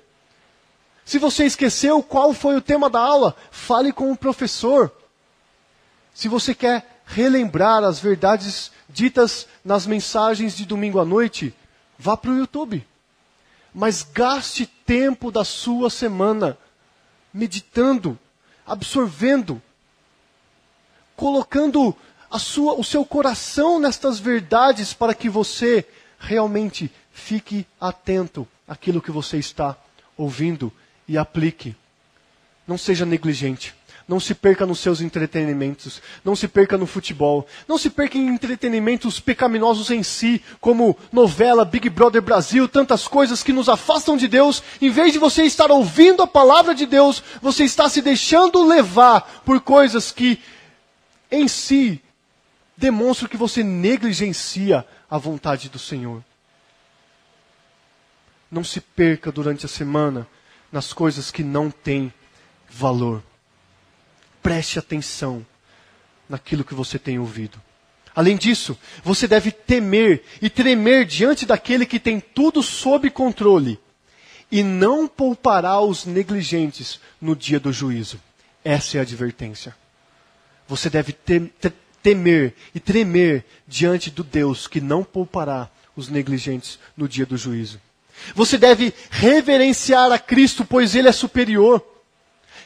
Se 1.03 1.19
você 1.19 1.47
esqueceu 1.47 2.03
qual 2.03 2.35
foi 2.35 2.57
o 2.57 2.61
tema 2.61 2.91
da 2.91 3.01
aula, 3.01 3.35
fale 3.51 3.91
com 3.91 4.13
o 4.13 4.17
professor. 4.17 4.93
Se 6.13 6.29
você 6.29 6.55
quer 6.55 7.01
relembrar 7.07 7.83
as 7.85 8.01
verdades 8.01 8.71
ditas 8.87 9.47
nas 9.65 9.87
mensagens 9.87 10.55
de 10.55 10.67
domingo 10.67 11.01
à 11.01 11.07
noite, 11.07 11.55
vá 11.99 12.19
para 12.19 12.33
o 12.33 12.37
YouTube. 12.37 12.87
Mas 13.75 14.03
gaste 14.03 14.67
tempo 14.67 15.31
da 15.31 15.45
sua 15.45 15.91
semana 15.91 16.59
meditando, 17.33 18.19
absorvendo, 18.67 19.61
colocando 21.17 21.97
sua, 22.39 22.75
o 22.75 22.85
seu 22.85 23.05
coração 23.05 23.79
nestas 23.79 24.19
verdades 24.19 24.93
para 24.93 25.15
que 25.15 25.29
você 25.29 25.87
realmente 26.19 26.91
fique 27.13 27.67
atento 27.81 28.47
àquilo 28.67 29.01
que 29.01 29.11
você 29.11 29.39
está 29.39 29.77
ouvindo 30.17 30.73
e 31.07 31.17
aplique. 31.17 31.77
Não 32.67 32.77
seja 32.77 33.07
negligente. 33.07 33.78
Não 34.09 34.19
se 34.19 34.35
perca 34.35 34.65
nos 34.65 34.81
seus 34.81 35.03
entretenimentos. 35.03 36.01
Não 36.25 36.35
se 36.35 36.49
perca 36.49 36.79
no 36.79 36.87
futebol. 36.87 37.47
Não 37.69 37.77
se 37.77 37.91
perca 37.91 38.17
em 38.17 38.27
entretenimentos 38.29 39.21
pecaminosos 39.21 39.91
em 39.91 40.03
si, 40.03 40.43
como 40.63 40.97
novela, 41.13 41.63
Big 41.63 41.91
Brother 41.91 42.23
Brasil, 42.23 42.67
tantas 42.67 43.07
coisas 43.07 43.43
que 43.43 43.53
nos 43.53 43.69
afastam 43.69 44.17
de 44.17 44.27
Deus. 44.27 44.63
Em 44.81 44.89
vez 44.89 45.13
de 45.13 45.19
você 45.19 45.43
estar 45.43 45.71
ouvindo 45.71 46.23
a 46.23 46.27
palavra 46.27 46.75
de 46.75 46.87
Deus, 46.87 47.23
você 47.43 47.65
está 47.65 47.87
se 47.91 48.01
deixando 48.01 48.67
levar 48.67 49.43
por 49.45 49.61
coisas 49.61 50.11
que, 50.11 50.41
em 51.31 51.47
si, 51.47 52.03
demonstram 52.75 53.29
que 53.29 53.37
você 53.37 53.63
negligencia 53.63 54.87
a 55.11 55.19
vontade 55.19 55.69
do 55.69 55.79
Senhor. 55.79 56.25
Não 58.51 58.65
se 58.65 58.81
perca 58.81 59.31
durante 59.31 59.67
a 59.67 59.69
semana 59.69 60.27
nas 60.73 60.95
coisas 60.95 61.31
que 61.31 61.45
não 61.45 61.71
têm 61.71 62.11
valor. 62.71 63.23
Preste 64.49 64.79
atenção 64.79 65.45
naquilo 66.27 66.65
que 66.65 66.73
você 66.73 66.99
tem 66.99 67.19
ouvido. 67.19 67.61
Além 68.15 68.35
disso, 68.35 68.79
você 69.05 69.29
deve 69.29 69.51
temer 69.53 70.23
e 70.41 70.49
tremer 70.49 71.05
diante 71.05 71.45
daquele 71.45 71.85
que 71.85 72.01
tem 72.01 72.19
tudo 72.19 72.63
sob 72.63 73.11
controle 73.11 73.79
e 74.51 74.63
não 74.63 75.07
poupará 75.07 75.79
os 75.83 76.07
negligentes 76.07 76.99
no 77.21 77.37
dia 77.37 77.61
do 77.61 77.71
juízo. 77.71 78.19
Essa 78.65 78.97
é 78.97 79.01
a 79.01 79.03
advertência. 79.03 79.77
Você 80.67 80.89
deve 80.89 81.15
temer 82.03 82.55
e 82.75 82.81
tremer 82.81 83.45
diante 83.67 84.11
do 84.11 84.25
Deus 84.25 84.67
que 84.67 84.81
não 84.81 85.05
poupará 85.05 85.69
os 85.95 86.09
negligentes 86.09 86.79
no 86.97 87.07
dia 87.07 87.27
do 87.27 87.37
juízo. 87.37 87.79
Você 88.35 88.57
deve 88.57 88.95
reverenciar 89.11 90.11
a 90.11 90.19
Cristo, 90.19 90.65
pois 90.65 90.95
Ele 90.95 91.09
é 91.09 91.13
superior. 91.13 91.98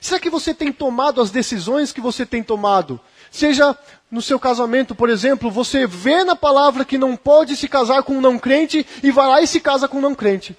Será 0.03 0.19
que 0.19 0.29
você 0.29 0.53
tem 0.53 0.73
tomado 0.73 1.21
as 1.21 1.31
decisões 1.31 1.93
que 1.93 2.01
você 2.01 2.27
tem 2.27 2.43
tomado? 2.43 3.01
Seja 3.31 3.79
no 4.11 4.21
seu 4.21 4.37
casamento, 4.37 4.97
por 4.97 5.09
exemplo, 5.09 5.49
você 5.49 5.87
vê 5.87 6.25
na 6.25 6.35
palavra 6.35 6.85
que 6.85 6.99
não 6.99 7.17
pode 7.17 7.55
se 7.55 7.69
casar 7.69 8.03
com 8.03 8.15
um 8.15 8.21
não 8.21 8.37
crente 8.37 8.85
e 9.01 9.13
vai 9.13 9.29
lá 9.29 9.41
e 9.41 9.47
se 9.47 9.61
casa 9.61 9.87
com 9.87 9.99
um 9.99 10.01
não 10.01 10.13
crente. 10.13 10.57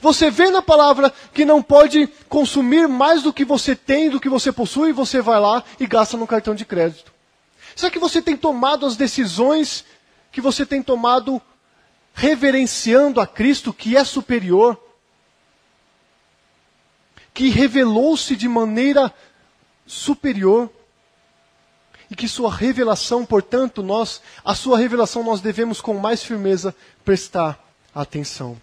Você 0.00 0.30
vê 0.30 0.48
na 0.48 0.62
palavra 0.62 1.12
que 1.34 1.44
não 1.44 1.62
pode 1.62 2.08
consumir 2.26 2.88
mais 2.88 3.22
do 3.22 3.34
que 3.34 3.44
você 3.44 3.76
tem, 3.76 4.08
do 4.08 4.18
que 4.18 4.30
você 4.30 4.50
possui, 4.50 4.88
e 4.90 4.94
você 4.94 5.20
vai 5.20 5.38
lá 5.38 5.62
e 5.78 5.86
gasta 5.86 6.16
no 6.16 6.26
cartão 6.26 6.54
de 6.54 6.64
crédito. 6.64 7.12
Será 7.76 7.90
que 7.90 7.98
você 7.98 8.22
tem 8.22 8.34
tomado 8.34 8.86
as 8.86 8.96
decisões 8.96 9.84
que 10.32 10.40
você 10.40 10.64
tem 10.64 10.82
tomado 10.82 11.40
reverenciando 12.14 13.20
a 13.20 13.26
Cristo 13.26 13.74
que 13.74 13.94
é 13.94 14.04
superior? 14.04 14.87
Que 17.38 17.50
revelou-se 17.50 18.34
de 18.34 18.48
maneira 18.48 19.14
superior? 19.86 20.68
E 22.10 22.16
que 22.16 22.26
sua 22.26 22.52
revelação, 22.52 23.24
portanto, 23.24 23.80
nós, 23.80 24.20
a 24.44 24.56
sua 24.56 24.76
revelação 24.76 25.22
nós 25.22 25.40
devemos 25.40 25.80
com 25.80 25.94
mais 25.94 26.20
firmeza 26.20 26.74
prestar 27.04 27.64
atenção. 27.94 28.60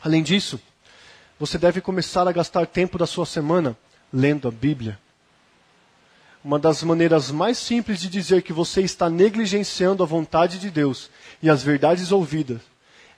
Além 0.00 0.22
disso, 0.22 0.60
você 1.36 1.58
deve 1.58 1.80
começar 1.80 2.28
a 2.28 2.32
gastar 2.32 2.64
tempo 2.68 2.96
da 2.96 3.08
sua 3.08 3.26
semana 3.26 3.76
lendo 4.12 4.46
a 4.46 4.52
Bíblia. 4.52 5.00
Uma 6.44 6.60
das 6.60 6.84
maneiras 6.84 7.32
mais 7.32 7.58
simples 7.58 8.00
de 8.00 8.08
dizer 8.08 8.42
que 8.42 8.52
você 8.52 8.82
está 8.82 9.10
negligenciando 9.10 10.04
a 10.04 10.06
vontade 10.06 10.60
de 10.60 10.70
Deus 10.70 11.10
e 11.42 11.50
as 11.50 11.60
verdades 11.60 12.12
ouvidas 12.12 12.60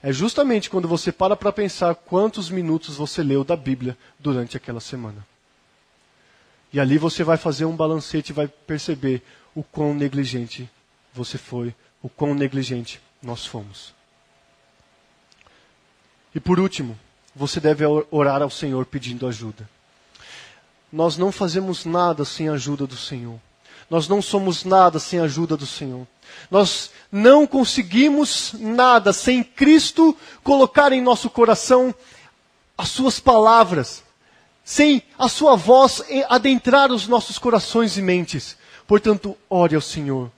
é 0.01 0.13
justamente 0.13 0.69
quando 0.69 0.87
você 0.87 1.11
para 1.11 1.35
para 1.35 1.51
pensar 1.51 1.93
quantos 1.93 2.49
minutos 2.49 2.95
você 2.95 3.21
leu 3.21 3.43
da 3.43 3.55
Bíblia 3.55 3.97
durante 4.17 4.55
aquela 4.55 4.79
semana. 4.79 5.25
E 6.71 6.79
ali 6.79 6.97
você 6.97 7.23
vai 7.23 7.35
fazer 7.35 7.65
um 7.65 7.75
balancete 7.75 8.31
e 8.31 8.33
vai 8.33 8.47
perceber 8.47 9.21
o 9.53 9.63
quão 9.63 9.93
negligente 9.93 10.69
você 11.13 11.37
foi, 11.37 11.75
o 12.01 12.07
quão 12.07 12.33
negligente 12.33 13.01
nós 13.21 13.45
fomos. 13.45 13.93
E 16.33 16.39
por 16.39 16.59
último, 16.59 16.97
você 17.35 17.59
deve 17.59 17.83
orar 18.11 18.41
ao 18.41 18.49
Senhor 18.49 18.85
pedindo 18.85 19.27
ajuda. 19.27 19.69
Nós 20.91 21.17
não 21.17 21.31
fazemos 21.31 21.85
nada 21.85 22.23
sem 22.23 22.47
a 22.47 22.53
ajuda 22.53 22.87
do 22.87 22.95
Senhor. 22.95 23.39
Nós 23.89 24.07
não 24.07 24.21
somos 24.21 24.63
nada 24.63 24.99
sem 24.99 25.19
a 25.19 25.23
ajuda 25.23 25.57
do 25.57 25.65
Senhor. 25.65 26.07
Nós 26.49 26.91
não 27.11 27.45
conseguimos 27.47 28.53
nada 28.59 29.11
sem 29.13 29.43
Cristo 29.43 30.15
colocar 30.43 30.91
em 30.91 31.01
nosso 31.01 31.29
coração 31.29 31.93
as 32.77 32.89
suas 32.89 33.19
palavras, 33.19 34.03
sem 34.63 35.03
a 35.17 35.27
sua 35.27 35.55
voz 35.55 36.01
adentrar 36.29 36.91
os 36.91 37.07
nossos 37.07 37.37
corações 37.37 37.97
e 37.97 38.01
mentes. 38.01 38.55
Portanto, 38.87 39.37
ore 39.49 39.75
ao 39.75 39.81
Senhor, 39.81 40.31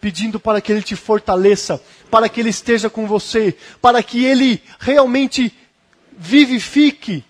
pedindo 0.00 0.40
para 0.40 0.60
que 0.60 0.72
Ele 0.72 0.82
te 0.82 0.96
fortaleça, 0.96 1.80
para 2.10 2.28
que 2.28 2.40
Ele 2.40 2.50
esteja 2.50 2.90
com 2.90 3.06
você, 3.06 3.56
para 3.80 4.02
que 4.02 4.24
Ele 4.24 4.62
realmente 4.78 5.54
vivifique 6.12 7.24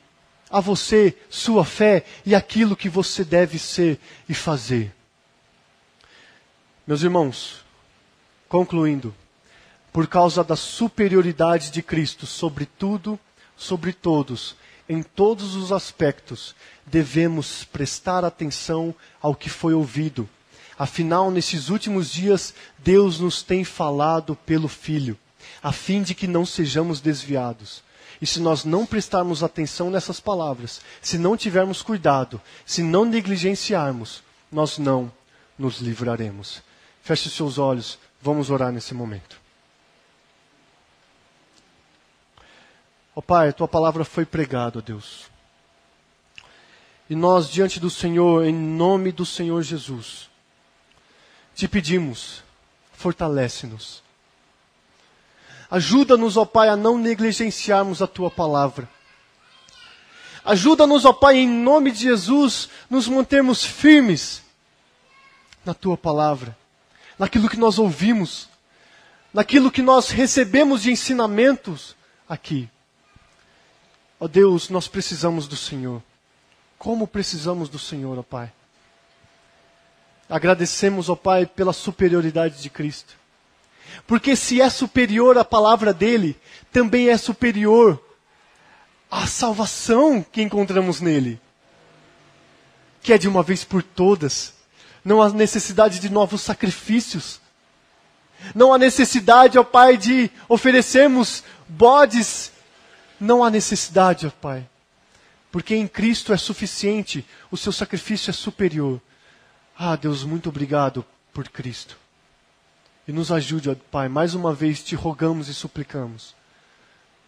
a 0.49 0.61
você 0.61 1.15
sua 1.29 1.65
fé 1.65 2.05
e 2.25 2.35
aquilo 2.35 2.77
que 2.77 2.89
você 2.89 3.25
deve 3.25 3.59
ser 3.59 3.99
e 4.29 4.35
fazer. 4.35 4.95
Meus 6.87 7.03
irmãos, 7.03 7.66
concluindo, 8.49 9.15
por 9.93 10.07
causa 10.07 10.45
da 10.45 10.57
superioridade 10.57 11.71
de 11.71 11.83
Cristo 11.83 12.27
sobre 12.27 12.67
tudo, 12.67 13.19
sobre 13.57 13.93
todos, 13.93 14.55
em 14.89 15.03
todos 15.03 15.57
os 15.57 15.73
aspectos, 15.73 16.55
devemos 16.85 17.65
prestar 17.65 18.25
atenção 18.25 18.95
ao 19.21 19.35
que 19.35 19.51
foi 19.51 19.75
ouvido. 19.75 20.29
Afinal, 20.79 21.31
nesses 21.31 21.71
últimos 21.71 22.13
dias, 22.13 22.55
Deus 22.79 23.19
nos 23.19 23.43
tem 23.43 23.65
falado 23.65 24.37
pelo 24.47 24.69
Filho, 24.69 25.19
a 25.63 25.73
fim 25.73 26.03
de 26.03 26.15
que 26.15 26.27
não 26.27 26.47
sejamos 26.47 27.01
desviados. 27.01 27.83
E 28.21 28.27
se 28.27 28.41
nós 28.41 28.65
não 28.65 28.87
prestarmos 28.87 29.43
atenção 29.43 29.91
nessas 29.91 30.21
palavras, 30.21 30.81
se 31.03 31.19
não 31.19 31.37
tivermos 31.37 31.83
cuidado, 31.83 32.41
se 32.65 32.83
não 32.83 33.05
negligenciarmos, 33.05 34.23
nós 34.51 34.79
não 34.79 35.11
nos 35.59 35.79
livraremos. 35.79 36.63
Feche 37.03 37.29
seus 37.29 37.59
olhos, 37.59 37.99
vamos 38.27 38.51
orar 38.51 38.72
nesse 38.72 38.93
momento. 38.93 39.41
Ó 43.14 43.20
oh, 43.20 43.22
Pai, 43.22 43.49
a 43.49 43.53
tua 43.53 43.66
palavra 43.66 44.05
foi 44.05 44.27
pregada, 44.27 44.83
Deus. 44.83 45.31
E 47.09 47.14
nós, 47.14 47.49
diante 47.49 47.81
do 47.81 47.89
Senhor, 47.89 48.45
em 48.45 48.53
nome 48.53 49.12
do 49.12 49.24
Senhor 49.24 49.62
Jesus, 49.62 50.29
te 51.55 51.66
pedimos, 51.66 52.43
fortalece-nos 52.93 54.05
Ajuda-nos, 55.70 56.37
ó 56.37 56.45
Pai, 56.45 56.68
a 56.68 56.77
não 56.77 56.99
negligenciarmos 56.99 58.01
a 58.01 58.07
tua 58.07 58.31
palavra. 58.31 58.89
Ajuda-nos, 60.45 61.05
ó 61.05 61.12
Pai, 61.12 61.37
em 61.39 61.49
nome 61.49 61.91
de 61.91 62.01
Jesus, 62.01 62.68
nos 62.89 63.09
mantermos 63.09 63.64
firmes 63.64 64.43
na 65.64 65.74
tua 65.74 65.97
palavra, 65.97 66.57
naquilo 67.19 67.49
que 67.49 67.57
nós 67.57 67.79
ouvimos, 67.79 68.49
naquilo 69.33 69.71
que 69.71 69.83
nós 69.83 70.11
recebemos 70.11 70.83
de 70.83 70.91
ensinamentos 70.91 71.97
aqui. 72.29 72.69
Ó 74.19 74.27
Deus, 74.27 74.71
nós 74.71 74.89
precisamos 74.89 75.47
do 75.47 75.57
Senhor. 75.57 76.03
Como 76.79 77.07
precisamos 77.07 77.69
do 77.69 77.79
Senhor, 77.79 78.19
ó 78.19 78.23
Pai. 78.23 78.53
Agradecemos, 80.29 81.09
ó 81.09 81.17
Pai, 81.17 81.47
pela 81.47 81.73
superioridade 81.73 82.61
de 82.61 82.71
Cristo. 82.71 83.14
Porque 84.07 84.35
se 84.35 84.61
é 84.61 84.69
superior 84.69 85.39
à 85.39 85.45
palavra 85.45 85.93
dele, 85.93 86.37
também 86.73 87.09
é 87.09 87.17
superior 87.17 88.03
à 89.11 89.27
salvação 89.27 90.23
que 90.23 90.43
encontramos 90.43 91.01
nele. 91.01 91.41
Que 93.03 93.12
é 93.12 93.19
de 93.19 93.29
uma 93.29 93.43
vez 93.43 93.64
por 93.64 93.83
todas. 93.83 94.56
Não 95.07 95.23
há 95.23 95.31
necessidade 95.31 96.01
de 96.01 96.11
novos 96.11 96.43
sacrifícios. 96.43 97.41
Não 98.53 98.75
há 98.75 98.79
necessidade, 98.79 99.57
ó 99.57 99.63
Pai, 99.63 99.97
de 99.97 100.29
oferecermos 100.49 101.45
bodes. 101.69 102.51
Não 103.21 103.45
há 103.45 103.49
necessidade, 103.49 104.27
ó 104.27 104.31
Pai. 104.31 104.69
Porque 105.53 105.77
em 105.77 105.87
Cristo 105.87 106.33
é 106.33 106.37
suficiente, 106.37 107.25
o 107.53 107.57
seu 107.57 107.71
sacrifício 107.71 108.31
é 108.31 108.33
superior. 108.33 109.01
Ah, 109.79 109.95
Deus, 109.95 110.25
muito 110.25 110.49
obrigado 110.49 111.07
por 111.33 111.49
Cristo. 111.51 111.97
E 113.07 113.13
nos 113.13 113.31
ajude, 113.31 113.71
ó 113.71 113.77
Pai, 113.93 114.09
mais 114.09 114.35
uma 114.35 114.53
vez 114.53 114.83
te 114.83 114.97
rogamos 114.97 115.47
e 115.47 115.55
suplicamos. 115.55 116.35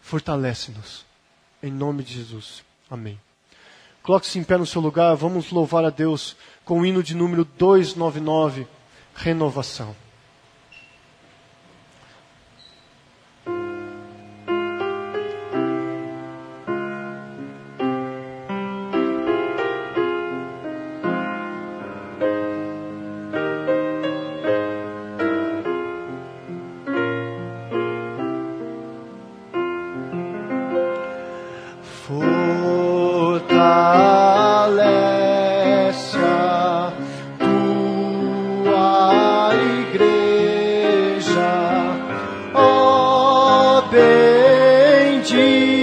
Fortalece-nos. 0.01 1.05
Em 1.63 1.71
nome 1.71 2.03
de 2.03 2.15
Jesus. 2.15 2.61
Amém. 2.91 3.17
Coloque-se 4.03 4.37
em 4.37 4.43
pé 4.43 4.57
no 4.57 4.65
seu 4.65 4.81
lugar, 4.81 5.15
vamos 5.15 5.51
louvar 5.51 5.85
a 5.85 5.89
Deus 5.89 6.35
com 6.69 6.81
o 6.81 6.85
hino 6.85 7.01
de 7.01 7.15
número 7.15 7.43
299, 7.57 8.67
Renovação. 9.15 9.95
Jesus. 45.29 45.78